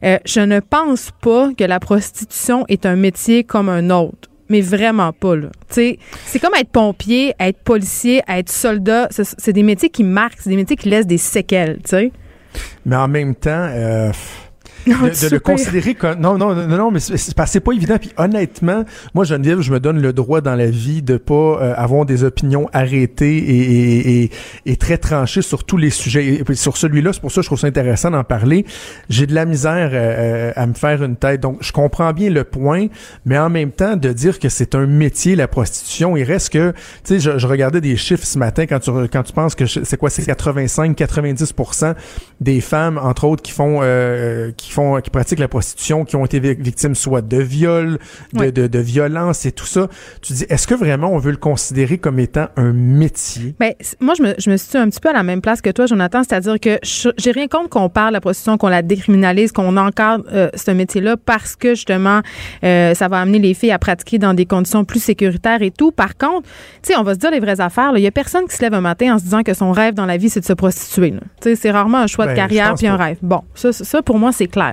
[0.05, 4.29] euh, je ne pense pas que la prostitution est un métier comme un autre.
[4.51, 5.49] Mais vraiment pas, là.
[5.69, 5.99] C'est
[6.41, 9.09] comme être pompier, être policier, être soldat.
[9.11, 12.13] C'est- des métiers qui marquent, c'est des métiers qui laissent des séquelles, tu sais.
[12.87, 13.69] Mais en même temps,
[14.89, 17.97] Non, de, le considérer comme non non non non mais c'est que c'est pas évident.
[17.99, 21.75] Puis honnêtement moi Geneviève je me donne le droit dans la vie de pas euh,
[21.77, 24.31] avoir des opinions arrêtées et, et, et,
[24.67, 26.27] et très tranchées sur tous les sujets.
[26.27, 28.65] Et puis sur celui-là c'est pour ça que je trouve ça intéressant d'en parler.
[29.09, 31.41] J'ai de la misère euh, euh, à me faire une tête.
[31.41, 32.87] Donc je comprends bien le point
[33.25, 36.73] mais en même temps de dire que c'est un métier la prostitution il reste que
[37.05, 39.67] tu sais je, je regardais des chiffres ce matin quand tu quand tu penses que
[39.67, 41.95] c'est quoi c'est 85 90%
[42.41, 46.25] des femmes entre autres qui font euh, qui font qui pratiquent la prostitution qui ont
[46.25, 47.99] été vi- victimes soit de viol
[48.33, 49.89] de, de violence et tout ça
[50.23, 53.55] tu dis est-ce que vraiment on veut le considérer comme étant un métier?
[53.59, 55.61] Ben, c- moi, je me, je me situe un petit peu à la même place
[55.61, 58.69] que toi, Jonathan, c'est-à-dire que je- j'ai rien contre qu'on parle de la prostitution, qu'on
[58.69, 62.21] la décriminalise, qu'on encadre euh, ce métier-là parce que, justement,
[62.65, 65.91] euh, ça va amener les filles à pratiquer dans des conditions plus sécuritaires et tout.
[65.93, 66.43] Par contre,
[66.83, 67.93] tu sais, on va se dire les vraies affaires.
[67.97, 69.95] Il y a personne qui se lève un matin en se disant que son rêve
[69.95, 71.13] dans la vie, c'est de se prostituer.
[71.13, 71.19] Tu
[71.51, 73.05] sais, c'est rarement un choix Ben, de je carrière puis un pas.
[73.05, 73.19] rêve.
[73.23, 74.68] Bon, ça, pour moi, c'est clair.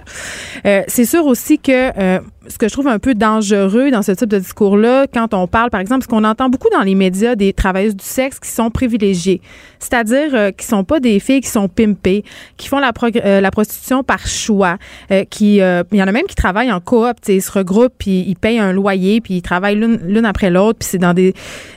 [0.66, 4.12] Euh, c'est sûr aussi que euh, ce que je trouve un peu dangereux dans ce
[4.12, 7.36] type de discours-là, quand on parle, par exemple, ce qu'on entend beaucoup dans les médias
[7.36, 9.42] des travailleuses du sexe qui sont privilégiées,
[9.80, 12.24] c'est-à-dire euh, qui sont pas des filles qui sont pimpées,
[12.58, 14.78] qui font la, euh, la prostitution par choix,
[15.12, 17.94] euh, qui, euh, il y en a même qui travaillent en coop, ils se regroupent
[17.98, 21.34] puis ils payent un loyer puis ils travaillent l'une après l'autre puis c'est dans des,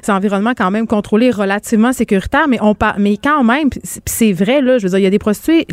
[0.08, 3.68] environnements quand même contrôlés, relativement sécuritaires, mais on par- mais quand même,
[4.06, 5.66] c'est vrai là, je veux dire, il y a des prostituées,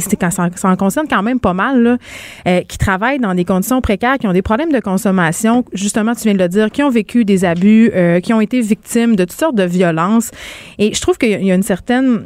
[0.00, 1.96] c'est ça, ça en concerne quand même pas mal là,
[2.46, 6.38] euh, qui travaillent dans des conditions précaires, des problèmes de consommation, justement, tu viens de
[6.38, 9.56] le dire, qui ont vécu des abus, euh, qui ont été victimes de toutes sortes
[9.56, 10.30] de violences.
[10.78, 12.22] Et je trouve qu'il y a- une certaine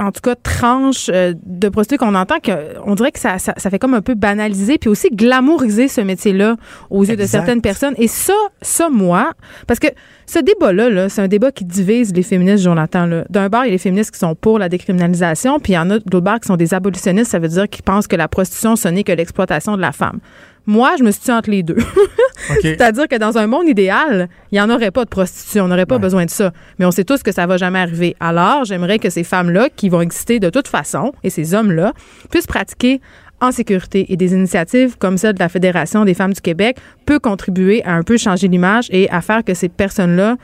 [0.00, 2.52] en tout cas, tranche euh, de prostituées qu'on entend, que
[2.86, 6.00] on dirait que ça, ça, ça fait comme un peu banaliser, puis aussi glamouriser ce
[6.00, 6.54] métier-là
[6.88, 7.94] aux yeux de certaines personnes.
[7.98, 9.32] Et ça, ça, moi,
[9.66, 9.88] parce que
[10.24, 13.08] ce débat-là, là, c'est un débat qui divise les féministes, Jonathan.
[13.28, 15.78] D'un bord, il y a les féministes qui sont pour la décriminalisation, puis il y
[15.80, 18.14] en a de l'autre bord qui sont des abolitionnistes, ça veut dire qu'ils pensent que
[18.14, 20.20] la prostitution, ce n'est que l'exploitation de la femme.
[20.68, 21.78] Moi, je me situe entre les deux.
[22.62, 25.86] C'est-à-dire que dans un monde idéal, il n'y en aurait pas de prostitution, on n'aurait
[25.86, 26.00] pas Ouais.
[26.00, 26.52] besoin de ça.
[26.78, 28.14] Mais on sait tous que ça va jamais arriver.
[28.20, 31.92] Alors, j'aimerais que ces femmes-là, qui vont exister de toute façon, et ces hommes-là,
[32.30, 33.00] puissent pratiquer
[33.40, 34.12] en sécurité.
[34.12, 36.76] Et des initiatives comme celle de la Fédération des femmes du Québec
[37.06, 40.36] peut contribuer à un peu changer l'image et à faire que ces personnes-là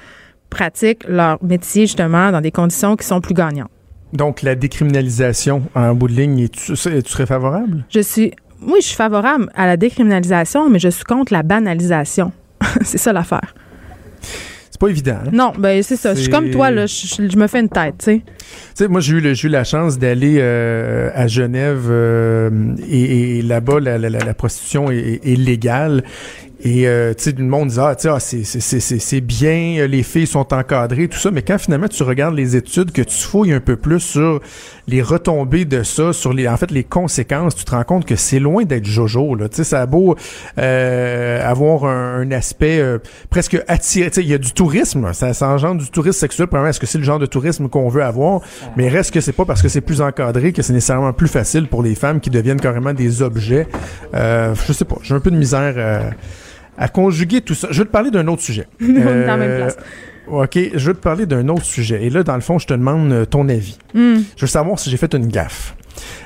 [0.50, 3.70] pratiquent leur métier, justement, dans des conditions qui sont plus gagnantes.
[4.12, 7.84] donc la décriminalisation en bout de ligne es-tu, es-tu serais favorable?
[7.90, 8.32] Je suis
[8.66, 12.32] moi, je suis favorable à la décriminalisation, mais je suis contre la banalisation.
[12.82, 13.54] c'est ça l'affaire.
[14.70, 15.18] C'est pas évident.
[15.24, 15.30] hein?
[15.32, 16.14] Non, ben c'est ça.
[16.14, 16.86] Je suis comme toi, là.
[16.86, 18.22] Je, me fais une tête, tu sais.
[18.24, 18.32] Tu
[18.74, 22.50] sais, moi, j'ai eu, le- j'ai eu la chance d'aller euh, à Genève euh,
[22.88, 26.02] et, et là-bas, la, la- la- la prostitution est- est légale.
[26.66, 29.20] Et euh, tu sais, tout le monde dit ah, ah, c'est- c'est- c'est c'est- c'est
[29.20, 31.30] bien, euh, les filles sont encadrées, tout ça.
[31.30, 34.40] Mais quand finalement tu regardes les études, que tu fouilles un peu plus sur
[34.88, 38.16] les retombées de ça, sur les, en fait, les conséquences, tu te rends compte que
[38.16, 39.34] c'est loin d'être jojo.
[39.34, 40.16] Là, tu sais, ça a beau
[40.56, 42.98] euh, avoir un, un aspect euh,
[43.28, 44.08] presque attiré.
[44.10, 46.46] Tu sais, il y a du tourisme, ça, ça engendre du tourisme sexuel.
[46.46, 48.40] Premièrement, est-ce que c'est le genre de tourisme qu'on veut avoir?
[48.78, 51.66] Mais reste que c'est pas parce que c'est plus encadré que c'est nécessairement plus facile
[51.68, 53.66] pour les femmes qui deviennent carrément des objets.
[54.14, 56.08] Euh, je sais pas, j'ai un peu de misère euh,
[56.78, 57.68] à conjuguer tout ça.
[57.70, 58.66] Je vais te parler d'un autre sujet.
[58.80, 59.76] Est dans la même Euh, place.
[60.26, 62.04] OK, je veux te parler d'un autre sujet.
[62.04, 63.78] Et là, dans le fond, je te demande euh, ton avis.
[63.92, 64.20] Hmm.
[64.36, 65.76] Je veux savoir si j'ai fait une gaffe.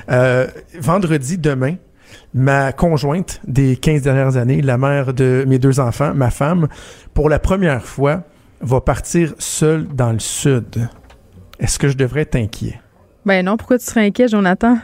[0.09, 0.47] Euh,
[0.79, 1.75] vendredi, demain,
[2.33, 6.67] ma conjointe des 15 dernières années, la mère de mes deux enfants, ma femme,
[7.13, 8.23] pour la première fois,
[8.61, 10.87] va partir seule dans le sud.
[11.59, 12.79] Est-ce que je devrais inquiet?
[13.25, 14.77] Ben non, pourquoi tu serais inquiet, Jonathan?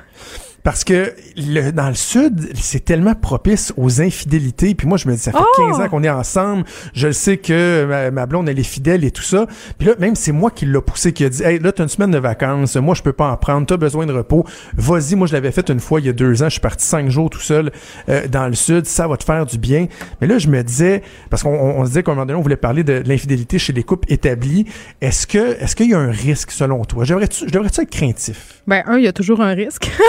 [0.65, 4.73] Parce que le, dans le sud, c'est tellement propice aux infidélités.
[4.73, 5.69] Puis moi, je me dis, ça fait Oh!
[5.69, 6.63] 15 ans qu'on est ensemble.
[6.95, 9.45] Je le sais que ma, ma blonde, elle est fidèle et tout ça.
[9.77, 11.89] Puis là, même c'est moi qui l'a poussé, qui a dit, hey, là, t'as une
[11.89, 12.77] semaine de vacances.
[12.77, 13.67] Moi, je peux pas en prendre.
[13.67, 14.43] T'as besoin de repos.
[14.75, 15.13] Vas-y.
[15.13, 16.47] Moi, je l'avais fait une fois il y a deux ans.
[16.47, 17.71] Je suis parti cinq jours tout seul
[18.09, 18.87] euh, dans le sud.
[18.87, 19.85] Ça va te faire du bien.
[20.19, 22.41] Mais là, je me disais, parce qu'on on, se disait qu'à un moment donné, on
[22.41, 24.65] voulait parler de, de l'infidélité chez les couples établis.
[24.99, 27.05] Est-ce que, est-ce qu'il y a un risque selon toi?
[27.05, 28.63] Devrais-tu devrais-tu être craintif?
[28.65, 29.91] Ben, un, il y a toujours un risque.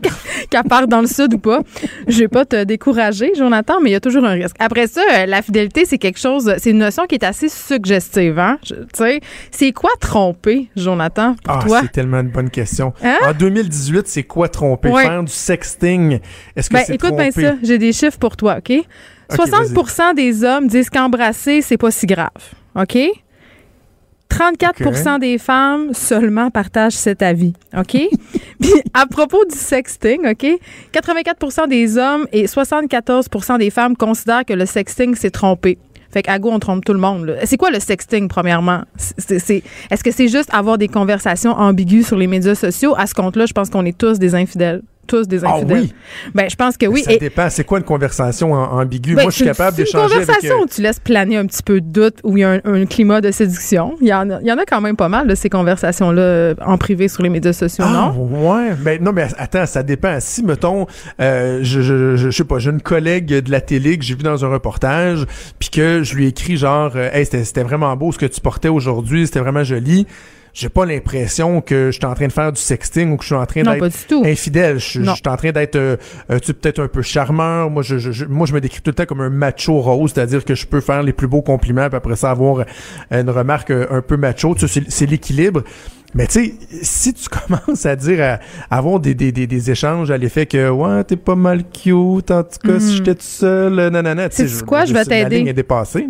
[0.50, 1.60] Qu'elle part dans le sud ou pas.
[2.08, 4.56] Je vais pas te décourager, Jonathan, mais il y a toujours un risque.
[4.58, 8.38] Après ça, euh, la fidélité, c'est quelque chose, c'est une notion qui est assez suggestive,
[8.38, 8.58] hein?
[8.64, 11.80] Tu sais, c'est quoi tromper, Jonathan, pour Ah, toi?
[11.82, 12.92] c'est tellement une bonne question.
[13.04, 13.16] Hein?
[13.26, 14.88] En 2018, c'est quoi tromper?
[14.90, 15.04] Ouais.
[15.04, 16.18] Faire du sexting.
[16.56, 17.46] Est-ce que Ben, c'est écoute bien tromper?
[17.48, 18.72] ça, j'ai des chiffres pour toi, OK?
[19.30, 22.30] 60% des hommes disent qu'embrasser, c'est pas si grave,
[22.74, 22.98] OK?
[24.30, 27.96] 34 des femmes seulement partagent cet avis, OK?
[28.60, 30.46] Puis à propos du sexting, OK?
[30.92, 35.78] 84 des hommes et 74 des femmes considèrent que le sexting, c'est tromper.
[36.12, 37.36] Fait qu'à go, on trompe tout le monde.
[37.44, 38.82] C'est quoi le sexting, premièrement?
[38.96, 42.94] Est-ce que c'est juste avoir des conversations ambiguës sur les médias sociaux?
[42.96, 44.82] À ce compte-là, je pense qu'on est tous des infidèles.
[45.10, 45.92] Tous des Ah oui?
[46.34, 47.02] Ben, je pense que oui.
[47.02, 47.50] Ça Et- dépend.
[47.50, 49.16] C'est quoi une conversation ambiguë?
[49.16, 50.26] ben, Moi, je suis c'est- capable c'est d'échanger une avec...
[50.26, 52.50] conversation euh, où tu laisses planer un petit peu de doute, où il y a
[52.52, 53.96] un, un climat de séduction.
[54.00, 56.22] Il y, en a, il y en a quand même pas mal de ces conversations-là
[56.22, 58.52] euh, en privé sur les médias sociaux, Ah, non?
[58.52, 58.74] ouais.
[58.78, 60.16] Ben, non, mais attends, ça dépend.
[60.20, 60.86] Si, mettons,
[61.20, 64.14] euh, je, je, je, je sais pas, j'ai une collègue de la télé que j'ai
[64.14, 65.26] vu dans un reportage,
[65.58, 68.68] puis que je lui ai écrit genre, hey, c'était vraiment beau ce que tu portais
[68.68, 70.06] aujourd'hui, c'était vraiment joli.
[70.52, 73.28] J'ai pas l'impression que je suis en train de faire du sexting ou que je
[73.28, 74.78] suis en train d'être infidèle.
[74.78, 75.96] Je suis en train d'être, euh,
[76.30, 77.70] euh, tu peut-être un peu charmeur.
[77.70, 80.44] Moi, je, je, moi, je me décris tout le temps comme un macho rose, c'est-à-dire
[80.44, 83.70] que je peux faire les plus beaux compliments, puis après ça avoir euh, une remarque
[83.70, 84.54] un peu macho.
[84.54, 85.62] Tu sais, c'est l'équilibre.
[86.14, 88.40] Mais tu sais, si tu commences à dire, à,
[88.74, 92.30] à avoir des, des, des, des échanges à l'effet que, ouais, t'es pas mal cute,
[92.30, 94.84] en tout cas, si j'étais tout seul, euh, nanana, tu sais, quoi?
[94.84, 95.54] Je vais t'aider.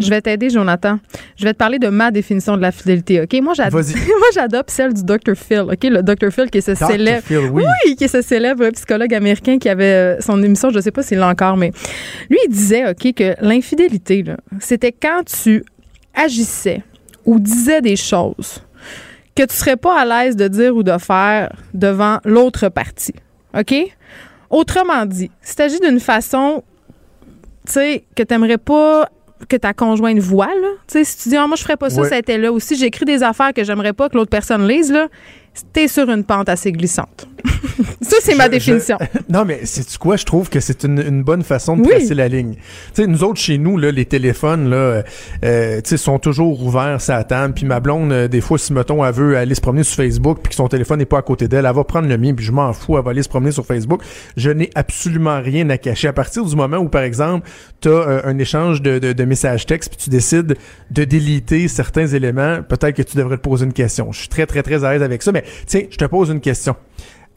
[0.01, 0.99] Je vais t'aider, Jonathan.
[1.37, 3.41] Je vais te parler de ma définition de la fidélité, OK?
[3.43, 3.53] Moi,
[4.35, 5.35] j'adopte celle du Dr.
[5.35, 5.85] Phil, OK?
[5.85, 6.31] Le Dr.
[6.33, 6.87] Phil qui est ce Dr.
[6.87, 7.27] célèbre...
[7.27, 7.95] Phil, oui.
[7.97, 11.19] qui est ce célèbre psychologue américain qui avait euh, son émission, je sais pas s'il
[11.19, 11.73] l'a encore, mais
[12.31, 14.25] lui, il disait, OK, que l'infidélité,
[14.61, 15.65] c'était quand tu
[16.15, 16.83] agissais
[17.27, 18.63] ou disais des choses
[19.35, 23.15] que tu serais pas à l'aise de dire ou de faire devant l'autre partie.
[23.59, 23.75] OK?
[24.51, 26.63] Autrement dit, si tu agis d'une façon,
[27.67, 29.09] tu sais, que tu pas
[29.49, 30.69] que ta conjointe voit, là.
[30.87, 32.09] Tu sais, si tu dis, ah, moi, je ferais pas ça, Ouais.
[32.09, 32.53] ça été là.
[32.53, 35.09] Ou si j'écris des affaires que j'aimerais pas que l'autre personne lise, là,
[35.73, 37.27] t'es sur une pente assez glissante.
[38.03, 38.99] ça, c'est ma Je- définition.
[39.01, 40.17] je- non, mais c'est quoi?
[40.17, 41.89] Je trouve que c'est une, une bonne façon de Oui.
[41.91, 42.55] tracer la ligne.
[42.55, 42.61] Tu
[43.03, 45.03] sais, nous autres, chez nous, là, les téléphones, là, euh,
[45.45, 47.51] euh, sont toujours ouverts, ça attend.
[47.53, 50.39] Puis ma blonde, euh, des fois, si, mettons, elle veut aller se promener sur Facebook
[50.43, 52.45] puis que son téléphone n'est pas à côté d'elle, elle va prendre le mien puis
[52.45, 54.03] je m'en fous, elle va aller se promener sur Facebook.
[54.37, 56.09] Je n'ai absolument rien à cacher.
[56.09, 57.49] À partir du moment où, par exemple,
[57.81, 60.57] tu as un échange de, de, de messages textes puis tu décides
[60.91, 64.13] de déliter certains éléments, peut-être que tu devrais te poser une question.
[64.13, 66.41] Je suis très, très, très à l'aise avec ça, mais tiens, je te pose une
[66.41, 66.77] question.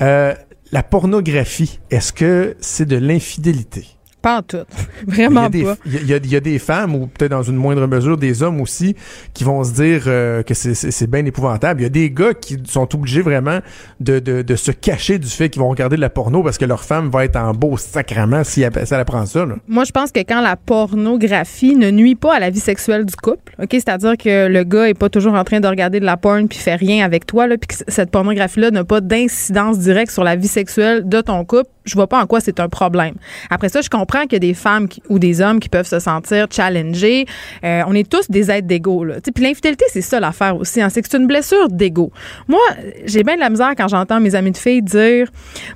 [0.02, 0.34] Euh,
[0.72, 3.86] la pornographie, est-ce que c'est de l'infidélité?
[4.24, 4.58] Pas en tout.
[5.08, 5.76] Il y, Vraiment des, pas.
[5.86, 8.42] il, y a, il y a des femmes, ou peut-être dans une moindre mesure des
[8.42, 8.96] hommes aussi,
[9.34, 11.82] qui vont se dire euh, que c'est- bien épouvantable.
[11.82, 13.60] Il y a des gars qui sont obligés vraiment
[14.00, 16.64] de, de, de se cacher du fait qu'ils vont regarder de la porno parce que
[16.66, 19.46] leur femme va être en beau sacrement si elle, si elle apprend ça.
[19.46, 19.56] Là.
[19.68, 23.16] Moi, je pense que quand la pornographie ne nuit pas à la vie sexuelle du
[23.16, 26.16] couple, OK, c'est-à-dire que le gars est pas toujours en train de regarder de la
[26.18, 30.12] porn puis fait rien avec toi, là, puis que cette pornographie-là n'a pas d'incidence directe
[30.12, 33.16] sur la vie sexuelle de ton couple, je vois pas en quoi c'est un problème.
[33.50, 36.00] Après ça, je comprends qu'il y a des femmes ou des hommes qui peuvent se
[36.00, 37.26] sentir challengés.
[37.64, 39.06] Euh, on est tous des êtres d'ego.
[39.34, 40.82] Puis l'infidélité, c'est ça l'affaire aussi.
[40.82, 42.12] hein, c'est que c'est une blessure d'ego.
[42.48, 42.62] Moi,
[43.06, 45.28] j'ai bien de la misère quand j'entends mes amis de filles dire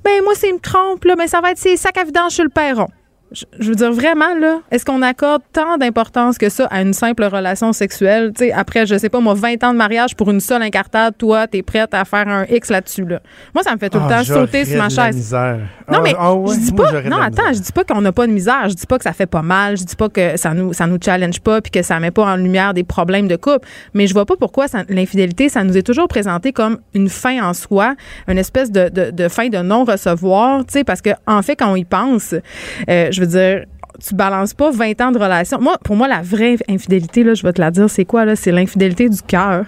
[0.04, 2.44] Ben, moi, c'est une trompe, là, mais ça va être ces sacs à vidange sur
[2.44, 2.88] le perron.
[3.32, 6.94] Je, je veux dire, vraiment, là, est-ce qu'on accorde tant d'importance que ça à une
[6.94, 8.32] simple relation sexuelle?
[8.34, 11.18] Tu sais, après, je sais pas, moi, 20 ans de mariage pour une seule incartade,
[11.18, 13.20] toi, t'es prête à faire un X là-dessus, là.
[13.54, 15.16] Moi, ça me fait tout le Ah, temps sauter sur ma chaise.
[15.16, 15.58] misère.
[15.92, 17.02] Non, Ah, mais ah ouais, je dis pas.
[17.02, 18.70] Non, attends, je dis pas qu'on n'a pas de misère.
[18.70, 19.78] Je dis pas que ça fait pas mal.
[19.78, 22.24] Je dis pas que ça nous, ça nous challenge pas puis que ça met pas
[22.26, 23.68] en lumière des problèmes de couple.
[23.94, 27.54] Mais je vois pas pourquoi l'infidélité, ça nous est toujours présenté comme une fin en
[27.54, 27.96] soi,
[28.28, 31.72] une espèce de, de, de fin de non-recevoir, tu sais, parce que, en fait, quand
[31.72, 32.34] on y pense,
[32.90, 33.66] euh, je veux dire,
[34.06, 35.60] tu balances pas 20 ans de relation.
[35.60, 38.36] Moi, pour moi, la vraie infidélité, là, je vais te la dire, c'est quoi, là?
[38.36, 39.66] C'est l'infidélité du cœur.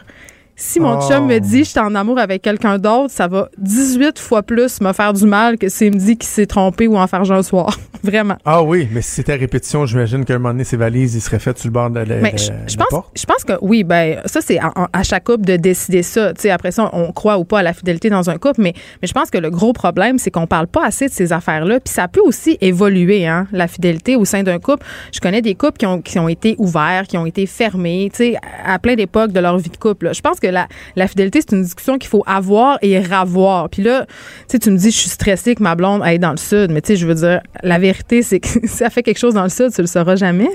[0.55, 1.07] Si mon Oh.
[1.07, 4.81] chum me dit je suis en amour avec quelqu'un d'autre, ça va 18 fois plus
[4.81, 7.41] me faire du mal que s'il me dit qu'il s'est trompé ou en faire un
[7.43, 7.77] soir.
[8.03, 8.35] Vraiment.
[8.45, 11.21] Ah oui, mais si c'était à répétition, j'imagine qu'à un moment donné, ses valises, ils
[11.21, 13.07] seraient faits sur le bord de la, Mais je, pense, porte.
[13.15, 16.33] je pense que oui, ben ça c'est à, à chaque couple de décider ça.
[16.33, 18.73] Tu sais, après ça, on croit ou pas à la fidélité dans un couple, mais,
[19.01, 21.79] mais je pense que le gros problème, c'est qu'on parle pas assez de ces affaires-là.
[21.79, 24.85] Puis ça peut aussi évoluer, hein, la fidélité au sein d'un couple.
[25.13, 28.17] Je connais des couples qui ont, qui ont été ouverts, qui ont été fermés, tu
[28.31, 30.05] sais, à plein d'époques de leur vie de couple.
[30.05, 30.13] là.
[30.13, 33.69] Je pense que la, la fidélité, c'est une discussion qu'il faut avoir et ravoir.
[33.69, 34.05] Puis là,
[34.49, 36.87] tu me dis, je suis stressée que ma blonde aille dans le sud, mais tu
[36.87, 37.88] sais, je veux dire, la vérité,
[38.21, 40.49] c'est que si elle fait quelque chose dans le sud, tu le sauras jamais.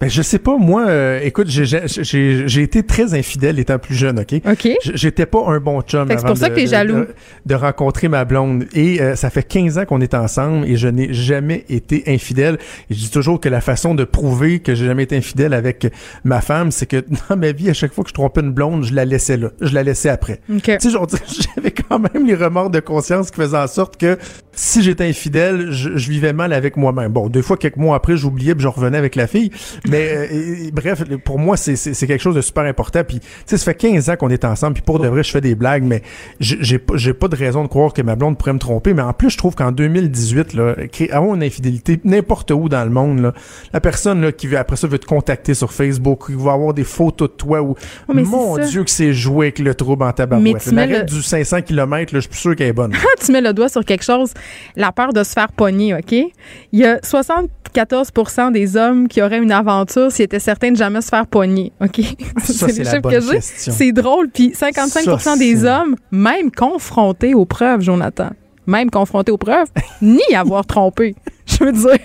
[0.00, 3.78] Ben, je sais pas, moi, euh, écoute, j'ai- j'ai j'ai- j'ai été très infidèle étant
[3.78, 4.34] plus jeune, OK?
[4.50, 4.68] OK.
[4.94, 6.94] J'étais pas un bon chum c'est pour ça de- que t'es jaloux.
[7.00, 7.08] De,
[7.46, 8.64] de rencontrer ma blonde.
[8.74, 12.58] Et euh, ça fait 15 ans qu'on est ensemble et je n'ai jamais été infidèle.
[12.90, 15.86] Et je dis toujours que la façon de prouver que j'ai jamais été infidèle avec
[16.24, 18.84] ma femme, c'est que dans ma vie, à chaque fois que je trompais une blonde,
[18.84, 19.50] je la laissais là.
[19.60, 20.40] Je la laissais après.
[20.52, 20.62] OK.
[20.64, 21.06] Tu sais, genre,
[21.56, 24.18] j'avais quand même les remords de conscience qui faisaient en sorte que
[24.52, 27.12] si j'étais infidèle, je, je vivais mal avec moi-même.
[27.12, 29.50] Bon, deux fois, quelques mois après, j'oubliais puis je revenais avec la fille.
[29.88, 33.02] Mais euh, et- et bref, pour moi, c'est- quelque chose de super important.
[33.06, 34.74] Puis, tu sais, ça fait 15 ans qu'on est ensemble.
[34.74, 36.02] Puis pour de vrai, je fais des blagues, mais
[36.40, 38.94] j'ai pas, de raison de croire que ma blonde pourrait me tromper.
[38.94, 40.74] Mais en plus, je trouve qu'en 2018, là,
[41.12, 43.32] avoir une infidélité n'importe où dans le monde, là,
[43.72, 46.74] la personne là, qui veut, après ça veut te contacter sur Facebook, qui va avoir
[46.74, 47.74] des photos de toi ou
[48.08, 48.56] mon.
[48.58, 50.62] Dieu que c'est joué avec le trouble en Mais tabarouette.
[50.62, 52.92] tu La le- du 500 km, là, je suis sûr qu'elle est bonne.
[53.24, 54.32] Tu mets le doigt sur quelque chose,
[54.76, 56.12] la peur de se faire pogner, OK?
[56.12, 61.00] Il y a 74% des hommes qui auraient une aventure s'ils étaient certains de jamais
[61.00, 62.00] se faire pogner, OK?
[62.44, 63.30] Ça, c'est les la chiffres bonne que j'ai.
[63.32, 63.72] question.
[63.76, 64.28] C'est drôle.
[64.30, 68.30] Puis 55 Ça, des hommes, même confrontés aux preuves, Jonathan,
[68.66, 69.68] même confrontés aux preuves,
[70.02, 71.14] ni avoir trompé.
[71.46, 71.98] Je veux dire.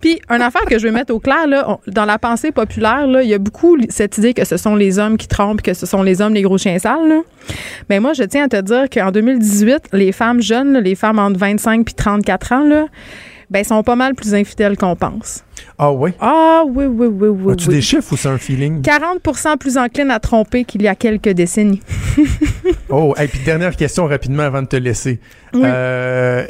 [0.00, 3.06] Puis, une affaire que je veux mettre au clair, là, on- dans la pensée populaire,
[3.06, 5.74] là, il y a beaucoup cette idée que ce sont les hommes qui trompent, que
[5.74, 7.06] ce sont les hommes les gros chiens sales.
[7.06, 7.20] Là.
[7.90, 11.18] Mais moi, je tiens à te dire qu'en 2018, les femmes jeunes, là, les femmes
[11.18, 12.86] entre 25 puis 34 ans, là,
[13.52, 15.44] ben, sont pas mal plus infidèles qu'on pense.
[15.76, 16.14] Ah ouais?
[16.20, 17.52] Ah oui, oui, oui, oui.
[17.52, 17.74] As-tu oui.
[17.74, 18.80] des chiffres ou c'est un feeling?
[18.80, 21.82] 40% plus enclines à tromper qu'il y a quelques décennies.
[22.94, 25.18] Oh, et puis dernière question rapidement avant de te laisser.
[25.54, 25.62] Oui.
[25.64, 26.46] Euh,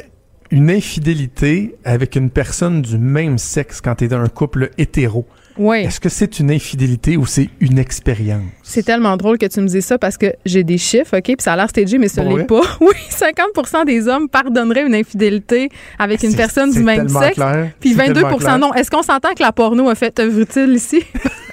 [0.51, 5.25] une infidélité avec une personne du même sexe quand tu es dans un couple hétéro,
[5.57, 5.77] Oui.
[5.79, 8.43] est-ce que c'est une infidélité ou c'est une expérience?
[8.63, 11.23] C'est tellement drôle que tu me dises ça parce que j'ai des chiffres, OK?
[11.25, 12.45] Puis ça a l'air stagé, mais ce vrai?
[12.45, 12.61] pas.
[12.81, 17.35] Oui, 50% des hommes pardonneraient une infidélité avec une personne du même sexe.
[17.35, 17.71] clair.
[17.79, 18.57] Puis C'est 22 tellement clair.
[18.57, 18.73] non.
[18.73, 21.03] Est-ce qu'on s'entend que la porno a fait œuvre utile ici?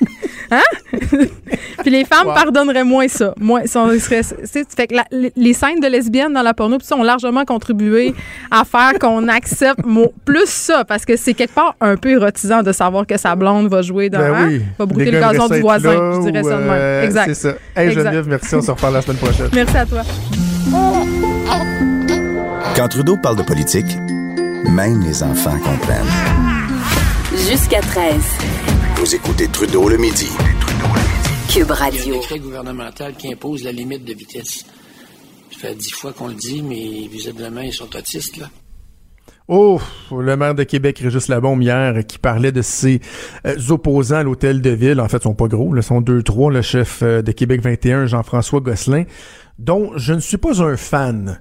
[0.51, 0.61] hein?
[1.83, 2.35] puis les femmes Wow.
[2.35, 3.35] pardonneraient moins ça.
[3.41, 5.05] Moins, sont, ils seraient- c'est- fait que la-
[5.37, 8.15] les- scènes de lesbiennes dans la porno puis ça, ont largement contribué
[8.51, 12.63] à faire qu'on accepte mo- plus ça parce que c'est quelque part un peu érotisant
[12.63, 14.47] de savoir que sa blonde va jouer dans Ben hein?
[14.49, 14.63] oui.
[14.79, 16.71] va brouter le gazon du voisin, là je dirais ou, ça de même.
[16.71, 17.25] euh, exact.
[17.29, 17.55] C'est ça.
[17.77, 18.01] Hey Exact.
[18.03, 18.55] Geneviève, merci.
[18.55, 19.49] On se reparle la semaine prochaine.
[19.53, 20.03] Merci à toi.
[22.77, 23.87] Quand Trudeau parle de politique,
[24.69, 26.07] même les enfants comprennent.
[27.49, 28.15] Jusqu'à 13.
[29.01, 30.29] Vous écoutez Trudeau le midi.
[31.49, 32.17] Cube Radio.
[32.17, 34.67] décret gouvernemental qui impose la limite de vitesse.
[35.51, 38.51] Ça fait dix fois qu'on le dit, mais visiblement, ils sont autistes, là.
[39.49, 39.81] Oh,
[40.13, 43.01] le maire de Québec, Régis Labombe, hier, qui parlait de ses
[43.47, 45.01] euh, opposants à l'hôtel de ville.
[45.01, 46.53] En fait, ils sont pas gros, ils sont deux, trois.
[46.53, 49.05] Le chef euh, de Québec 21, Jean-François Gosselin,
[49.59, 51.41] dont je ne suis pas un fan.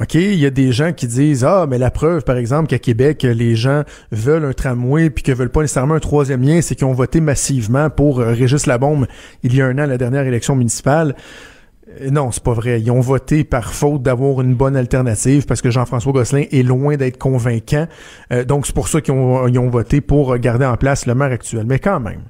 [0.00, 2.78] OK, il y a des gens qui disent ah mais la preuve par exemple qu'à
[2.78, 3.82] Québec les gens
[4.12, 7.20] veulent un tramway puis que veulent pas nécessairement un troisième lien, c'est qu'ils ont voté
[7.20, 9.06] massivement pour euh, Régis Labombe
[9.42, 11.16] il y a un an à la dernière élection municipale.
[12.00, 12.80] Euh, Non, c'est pas vrai.
[12.80, 16.96] Ils ont voté par faute d'avoir une bonne alternative parce que Jean-François Gosselin est loin
[16.96, 17.86] d'être convaincant.
[18.32, 21.32] Euh, donc, c'est pour ça qu'ils ont, ont voté pour garder en place le maire
[21.32, 21.64] actuel.
[21.66, 22.22] Mais quand même,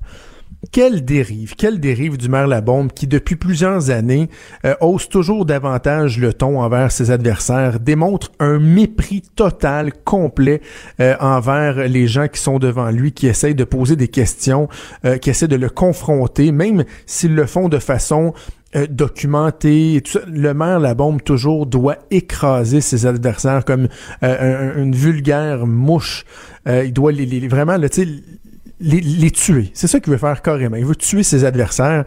[0.72, 4.28] quelle dérive, quelle dérive du maire Labombe qui, depuis plusieurs années,
[4.64, 10.60] euh, hausse toujours davantage le ton envers ses adversaires, démontre un mépris total, complet
[11.00, 14.68] euh, envers les gens qui sont devant lui, qui essayent de poser des questions,
[15.04, 18.34] euh, qui essaient de le confronter, même s'ils le font de façon
[18.76, 18.86] euh.
[20.26, 23.88] Le maire Labombe toujours doit écraser ses adversaires comme
[24.22, 26.24] euh, un- une vulgaire mouche.
[26.66, 27.88] Il doit les, les- vraiment, là,
[28.80, 29.70] les, tuer.
[29.74, 30.76] C'est ça qu'il veut faire carrément.
[30.76, 32.04] Il veut tuer ses adversaires.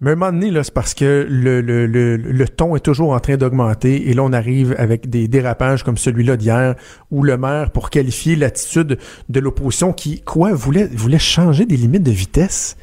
[0.00, 4.08] Mais à un moment donné, c'est parce que le, ton est toujours en train d'augmenter
[4.08, 6.74] et là, on arrive avec des dérapages comme celui-là d'hier
[7.10, 10.88] où le maire, pour qualifier l'attitude de l'opposition qui, quoi, voulait,
[11.18, 12.78] changer des limites de vitesse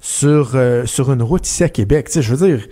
[0.00, 2.06] sur, euh, sur une route ici à Québec.
[2.06, 2.66] Tu sais, je veux dire,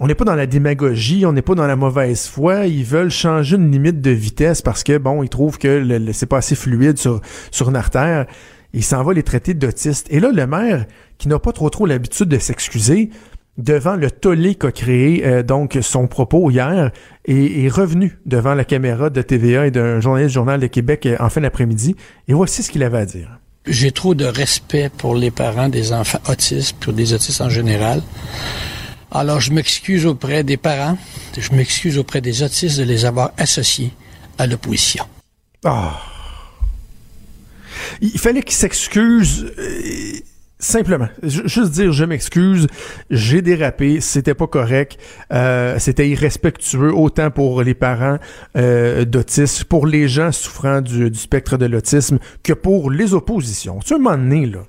[0.00, 2.66] on n'est pas dans la démagogie, on n'est pas dans la mauvaise foi.
[2.66, 6.38] Ils veulent changer une limite de vitesse parce que, bon, ils trouvent que c'est pas
[6.38, 7.20] assez fluide sur
[7.68, 8.26] une artère.
[8.72, 10.06] Il s'en va les traiter d'autistes.
[10.10, 10.86] Et là, le maire,
[11.18, 13.10] qui n'a pas trop trop l'habitude de s'excuser,
[13.58, 16.90] devant le tollé qu'a créé euh, donc son propos hier,
[17.26, 21.06] est, est revenu devant la caméra de TVA et d'un journaliste du Journal de Québec
[21.06, 21.96] euh, en fin d'après-midi.
[22.28, 23.38] Et voici ce qu'il avait à dire.
[23.66, 28.02] J'ai trop de respect pour les parents des enfants autistes, pour des autistes en général.
[29.12, 30.96] Alors, je m'excuse auprès des parents,
[31.36, 33.92] je m'excuse auprès des autistes de les avoir associés
[34.38, 35.04] à l'opposition.
[35.64, 36.00] Ah.
[38.00, 39.62] Il fallait qu'il s'excuse euh,
[40.58, 41.08] simplement.
[41.22, 42.66] Ju- Juste dire je m'excuse,
[43.10, 44.98] j'ai dérapé, c'était pas correct,
[45.32, 48.18] euh, c'était irrespectueux autant pour les parents
[48.56, 53.78] euh, d'autisme, pour les gens souffrant du, spectre de l'autisme que pour les oppositions.
[53.84, 54.60] Tu un donné, là.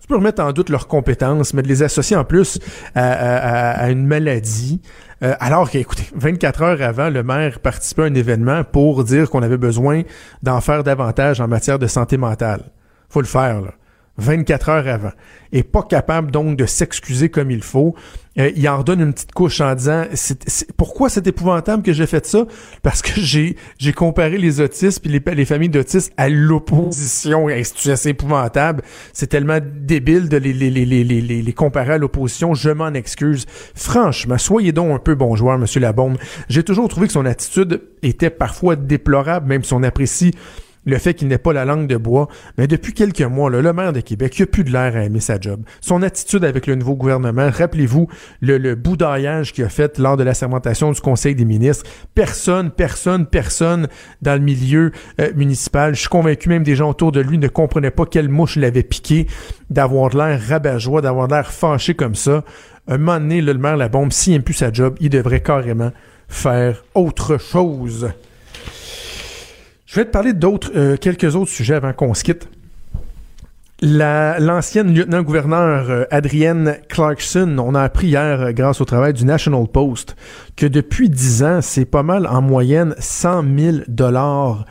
[0.00, 2.58] Tu peux remettre en doute leurs compétences, mais de les associer en plus
[2.94, 4.82] à une maladie,
[5.24, 9.30] euh, alors que, écoutez, 24 heures avant, le maire participait à un événement pour dire
[9.30, 10.02] qu'on avait besoin
[10.42, 12.64] d'en faire davantage en matière de santé mentale.
[13.08, 13.70] Faut le faire, là.
[14.16, 15.12] 24 heures avant.
[15.52, 17.94] Et pas capable donc de s'excuser comme il faut.
[18.38, 20.04] Euh, il en redonne une petite couche en disant
[20.76, 22.46] pourquoi c'est épouvantable que j'ai fait ça?
[22.82, 27.48] Parce que j'ai j'ai comparé les autistes puis les, les familles d'autistes à l'opposition.
[27.48, 28.82] Et C'est épouvantable?
[29.12, 32.54] C'est tellement débile de les, les, les, les, les, les- les comparer à l'opposition.
[32.54, 33.46] Je m'en excuse.
[33.74, 36.16] Franchement, soyez donc un peu bon joueur, Monsieur Labombe.
[36.48, 40.32] J'ai toujours trouvé que son attitude était parfois déplorable, même si on apprécie
[40.84, 42.28] le fait qu'il n'ait pas la langue de bois,
[42.58, 45.20] mais depuis quelques mois, le maire de Québec, il a plus de l'air à aimer
[45.20, 45.62] sa job.
[45.80, 48.08] Son attitude avec le nouveau gouvernement, rappelez-vous
[48.40, 51.84] le, le boudaillage qu'il a fait lors de la sermentation du Conseil des ministres.
[52.14, 53.88] Personne, personne, personne
[54.22, 57.48] dans le milieu euh, municipal, je suis convaincu même des gens autour de lui ne
[57.48, 59.26] comprenaient pas quelle mouche l'avait piqué,
[59.70, 62.44] d'avoir l'air rabat-joie, d'avoir l'air fâché comme ça.
[62.86, 65.92] Un moment donné, le maire la bombe, s'il n'aime plus sa job, il devrait carrément
[66.28, 68.10] faire autre chose.
[69.94, 72.48] Je vais te parler d'autres, euh, quelques autres sujets avant qu'on se quitte.
[73.80, 79.24] La- L'ancienne lieutenant-gouverneur euh, Adrienne Clarkson, on a appris hier, euh, grâce au travail du
[79.24, 80.16] National Post,
[80.56, 84.64] que depuis 10 ans, c'est pas mal en moyenne 100 000 dollars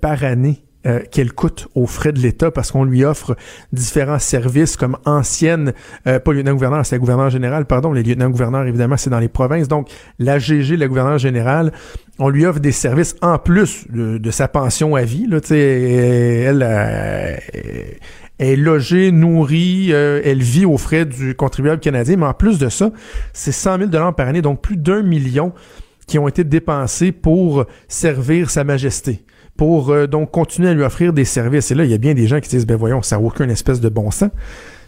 [0.00, 3.36] par année euh, qu'elle coûte aux frais de l'État parce qu'on lui offre
[3.72, 5.72] différents services comme ancienne,
[6.06, 9.68] euh, pas lieutenant-gouverneur, c'est la gouverneure générale, pardon, les lieutenants-gouverneurs, évidemment, c'est dans les provinces.
[9.68, 11.72] Donc, la GG, la gouverneure générale,
[12.18, 15.26] on lui offre des services en plus de, sa pension à vie.
[15.50, 17.36] Elle, euh,
[18.38, 22.68] est logée, nourrie, euh, elle vit aux frais du contribuable canadien, mais en plus de
[22.68, 22.90] ça,
[23.32, 25.52] c'est 100 000 par année, donc plus d'un million
[26.06, 29.24] qui ont été dépensés pour servir Sa Majesté,
[29.56, 31.70] pour euh, donc continuer à lui offrir des services.
[31.70, 33.48] Et là, il y a bien des gens qui disent, ben voyons, ça n'a aucun
[33.48, 34.30] espèce de bon sens.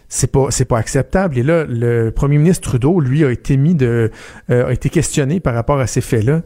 [0.09, 1.37] C'est pas, pas acceptable.
[1.37, 4.11] Et là, le premier ministre Trudeau, lui, a été mis de,
[4.49, 6.43] euh, a été questionné par rapport à ces faits-là.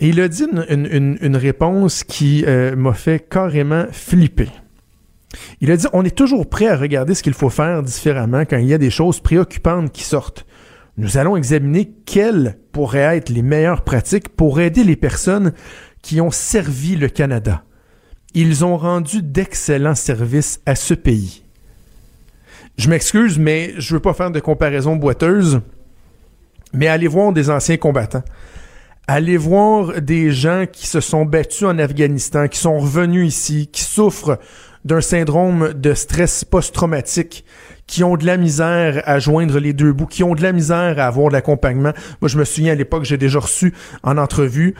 [0.00, 4.48] Et il a dit une réponse qui euh, m'a fait carrément flipper.
[5.60, 8.58] Il a dit on est toujours prêt à regarder ce qu'il faut faire différemment quand
[8.58, 10.46] il y a des choses préoccupantes qui sortent.
[10.96, 15.52] Nous allons examiner quelles pourraient être les meilleures pratiques pour aider les personnes
[16.02, 17.62] qui ont servi le Canada.
[18.34, 21.42] Ils ont rendu d'excellents services à ce pays.
[22.76, 25.60] Je m'excuse, mais je veux pas faire de comparaison boiteuse,
[26.72, 28.22] mais allez voir des anciens combattants
[29.10, 33.82] Aller voir des gens qui se sont battus en Afghanistan, qui sont revenus ici, qui
[33.82, 34.38] souffrent
[34.84, 37.46] d'un syndrome de stress post-traumatique,
[37.86, 40.98] qui ont de la misère à joindre les deux bouts, qui ont de la misère
[40.98, 41.94] à avoir de l'accompagnement.
[42.20, 43.72] Moi, je me souviens à l'époque, j'ai déjà reçu
[44.02, 44.74] en entrevue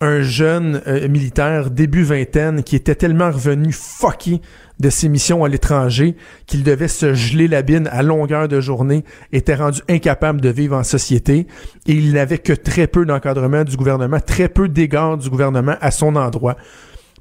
[0.00, 4.40] un jeune euh, militaire début vingtaine qui était tellement revenu fucké
[4.78, 6.16] de ses missions à l'étranger
[6.46, 10.76] qu'il devait se geler la bine à longueur de journée, était rendu incapable de vivre
[10.76, 11.46] en société
[11.86, 15.90] et il n'avait que très peu d'encadrement du gouvernement, très peu d'égards du gouvernement à
[15.90, 16.56] son endroit.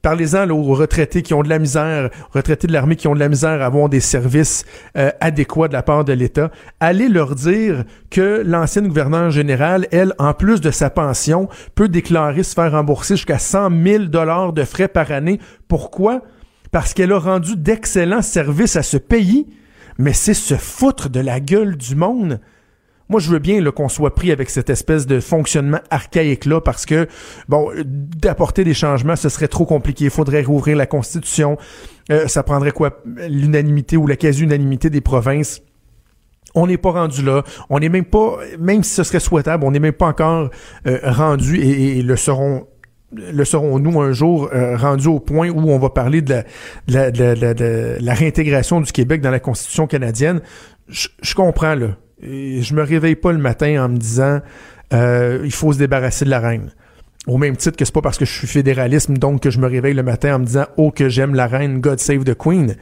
[0.06, 3.28] Parlez-en aux retraités qui ont de la misère, retraités de l'armée qui ont de la
[3.28, 4.64] misère à avoir des services
[4.96, 6.52] euh, adéquats de la part de l'État.
[6.80, 12.44] Allez leur dire que l'ancienne gouverneure générale, elle, en plus de sa pension, peut déclarer
[12.44, 15.40] se faire rembourser jusqu'à 100 000 dollars de frais par année.
[15.68, 16.22] Pourquoi?
[16.72, 19.48] Parce qu'elle a rendu d'excellents services à ce pays.
[19.98, 22.40] Mais c'est se foutre de la gueule du monde.
[23.08, 27.08] Moi, je veux bien qu'on soit pris avec cette espèce de fonctionnement archaïque-là parce que,
[27.48, 30.06] bon, d'apporter des changements, ce serait trop compliqué.
[30.06, 31.58] Il faudrait rouvrir la Constitution.
[32.12, 33.02] Euh, ça prendrait quoi?
[33.30, 35.62] L'unanimité ou la quasi-unanimité des provinces.
[36.56, 37.44] On n'est pas rendu là.
[37.70, 40.50] On n'est même pas, même si ce serait souhaitable, on n'est même pas encore
[40.88, 42.68] euh, rendu et, et, le seront
[43.12, 46.44] le serons-nous un jour euh, rendu au point où on va parler de la,
[46.88, 50.42] de la, de la, de la réintégration du Québec dans la Constitution canadienne?
[50.88, 51.98] Je comprends, là.
[52.22, 54.40] Je me réveille pas le matin en me disant
[54.94, 56.72] euh, il faut se débarrasser de la reine.
[57.28, 59.68] Au même titre que c'est pas parce que je suis fédéralisme donc que je me
[59.68, 62.76] réveille le matin en me disant oh que j'aime la reine, God save the Queen.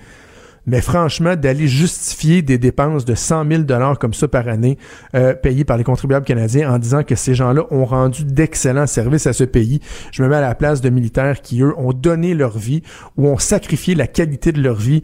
[0.66, 4.78] Mais franchement, d'aller justifier des dépenses de 100 000 dollars comme ça par année
[5.14, 9.28] euh, payées par les contribuables canadiens en disant que ces gens-là ont rendu d'excellents services
[9.28, 9.82] à ce pays,
[10.12, 12.82] je me mets à la place de militaires qui, eux, ont donné leur vie
[13.18, 15.04] ou ont sacrifié la qualité de leur vie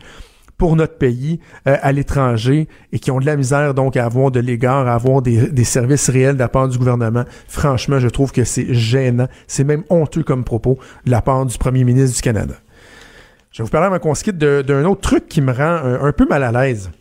[0.60, 4.30] pour notre pays euh, à l'étranger et qui ont de la misère donc à avoir
[4.30, 7.24] de l'égard, à avoir des, services réels de la part du gouvernement.
[7.48, 11.58] Franchement, je trouve que c'est gênant, c'est même honteux comme propos de la part du
[11.58, 12.56] premier ministre du Canada.
[13.52, 16.28] Je vais vous parler à ma conscrite d'un autre truc qui me rend un peu
[16.28, 16.92] mal à l'aise.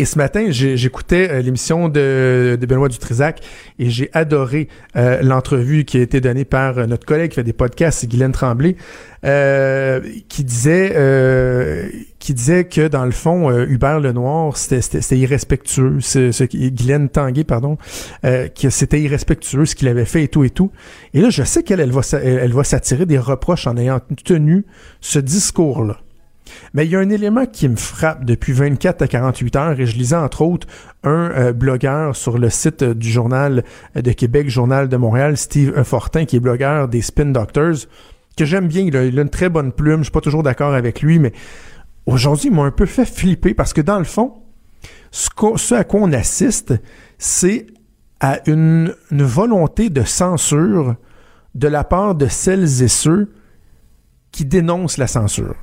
[0.00, 3.40] Et ce matin, j'écoutais euh, l'émission de, de, Benoît Dutrisac
[3.80, 7.42] et j'ai adoré euh, l'entrevue qui a été donnée par euh, notre collègue qui fait
[7.42, 8.76] des podcasts, Guylaine Tremblay,
[9.24, 11.88] euh, qui disait euh,
[12.20, 15.96] qui disait que dans le fond, Hubert Lenoir, c'était irrespectueux.
[16.00, 17.76] Ce, ce, Guylaine Tanguay, pardon,
[18.22, 20.70] que c'était irrespectueux ce qu'il avait fait et tout et tout.
[21.14, 24.64] Et là, je sais qu'elle elle va, elle va s'attirer des reproches en ayant tenu
[25.00, 25.98] ce discours-là.
[26.74, 29.86] Mais il y a un élément qui me frappe depuis 24 à 48 heures et
[29.86, 30.66] je lisais entre autres
[31.04, 36.24] un euh, blogueur sur le site du journal de Québec, Journal de Montréal, Steve Fortin,
[36.24, 37.86] qui est blogueur des Spin Doctors,
[38.36, 38.82] que j'aime bien.
[38.82, 39.98] Il a, une très bonne plume.
[39.98, 41.32] Je suis pas toujours d'accord avec lui, mais
[42.06, 44.34] aujourd'hui, il m'a un peu fait flipper parce que dans le fond,
[45.10, 46.74] ce, à quoi on assiste,
[47.18, 47.66] c'est
[48.20, 50.96] à une volonté de censure
[51.54, 53.32] de la part de celles et ceux
[54.32, 55.56] qui dénoncent la censure.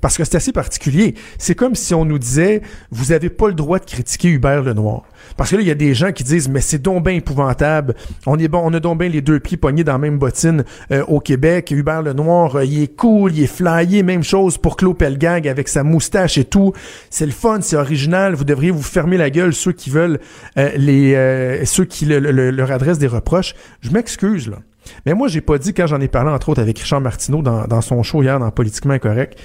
[0.00, 1.14] Parce que c'est assez particulier.
[1.38, 5.02] C'est comme si on nous disait, vous avez pas le droit de critiquer Hubert Lenoir.
[5.36, 7.94] Parce que là, il y a des gens qui disent, mais c'est donc épouvantable.
[8.26, 11.04] On est bon, on a donc les deux pieds pognés dans la même bottine euh,
[11.06, 11.70] au Québec.
[11.70, 14.02] Hubert Lenoir, euh, il est cool, il est flyé.
[14.02, 16.72] Même chose pour Claude Pelgag avec sa moustache et tout.
[17.10, 18.34] C'est le fun, c'est original.
[18.34, 20.20] Vous devriez vous fermer la gueule ceux qui veulent
[20.56, 23.54] euh, les, euh, ceux qui le, le, leur adressent des reproches.
[23.80, 24.58] Je m'excuse là.
[25.06, 27.80] Mais moi, j'ai pas dit, quand j'en ai parlé, entre autres, avec Richard Martineau dans,
[27.80, 29.38] son show hier dans Politiquement Incorrect,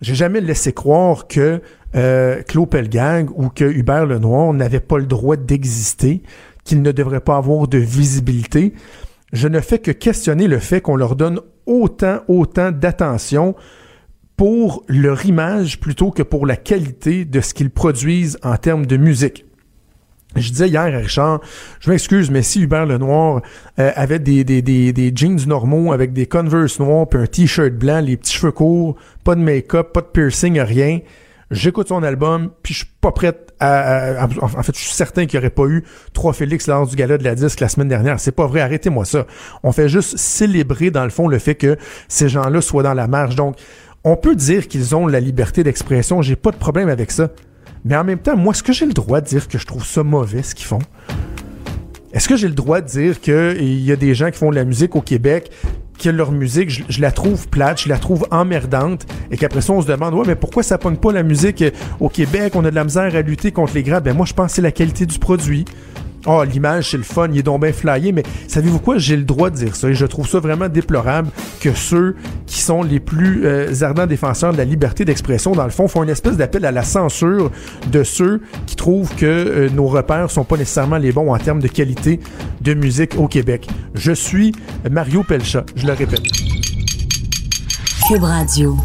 [0.00, 1.60] j'ai jamais laissé croire que
[1.94, 6.22] euh, Claude Pelgang ou que Hubert Lenoir n'avait pas le droit d'exister,
[6.64, 8.72] qu'il ne devrait pas avoir de visibilité.
[9.32, 13.54] Je ne fais que questionner le fait qu'on leur donne autant, autant d'attention
[14.36, 18.96] pour leur image plutôt que pour la qualité de ce qu'ils produisent en termes de
[18.96, 19.44] musique.
[20.36, 21.40] Je disais hier à Richard,
[21.80, 23.42] je m'excuse, mais si Hubert Lenoir
[23.78, 27.72] euh, avait des, des, des, des, jeans normaux avec des Converse noirs puis un t-shirt
[27.72, 31.00] blanc, les petits cheveux courts, pas de make-up, pas de piercing, rien,
[31.50, 35.38] j'écoute son album, puis je suis pas prête à, En fait, je suis certain qu'il
[35.38, 38.18] n'y aurait pas eu trois Félix lors du gala de la disque la semaine dernière.
[38.18, 39.26] C'est pas vrai, arrêtez-moi ça.
[39.62, 41.76] On fait juste célébrer, dans le fond, le fait que
[42.08, 43.36] ces gens-là soient dans la marge.
[43.36, 43.56] Donc,
[44.02, 47.28] on peut dire qu'ils ont la liberté d'expression, j'ai pas de problème avec ça.
[47.84, 49.84] Mais en même temps, moi, est-ce que j'ai le droit de dire que je trouve
[49.84, 50.78] ça mauvais ce qu'ils font?
[52.12, 54.54] Est-ce que j'ai le droit de dire qu'il y a des gens qui font de
[54.54, 55.50] la musique au Québec,
[55.98, 59.80] que leur musique, je, la trouve plate, je la trouve emmerdante, et qu'après ça, on
[59.80, 61.64] se demande, ouais, mais pourquoi ça pogne pas la musique
[62.00, 62.54] au Québec?
[62.54, 64.04] On a de la misère à lutter contre les grades.
[64.04, 65.64] Ben moi, je pense que c'est la qualité du produit.
[66.26, 68.96] Oh, l'image, c'est le fun, il est donc bien flyé, mais savez-vous quoi?
[68.98, 72.14] J'ai le droit de dire ça et je trouve ça vraiment déplorable que ceux
[72.46, 76.04] qui sont les plus euh, ardents défenseurs de la liberté d'expression, dans le fond, font
[76.04, 77.50] une espèce d'appel à la censure
[77.90, 81.60] de ceux qui trouvent que euh, nos repères sont pas nécessairement les bons en termes
[81.60, 82.20] de qualité
[82.60, 83.66] de musique au Québec.
[83.94, 84.52] Je suis
[84.88, 86.22] Mario Pelcha, je le répète.
[88.08, 88.76] Cube Radio.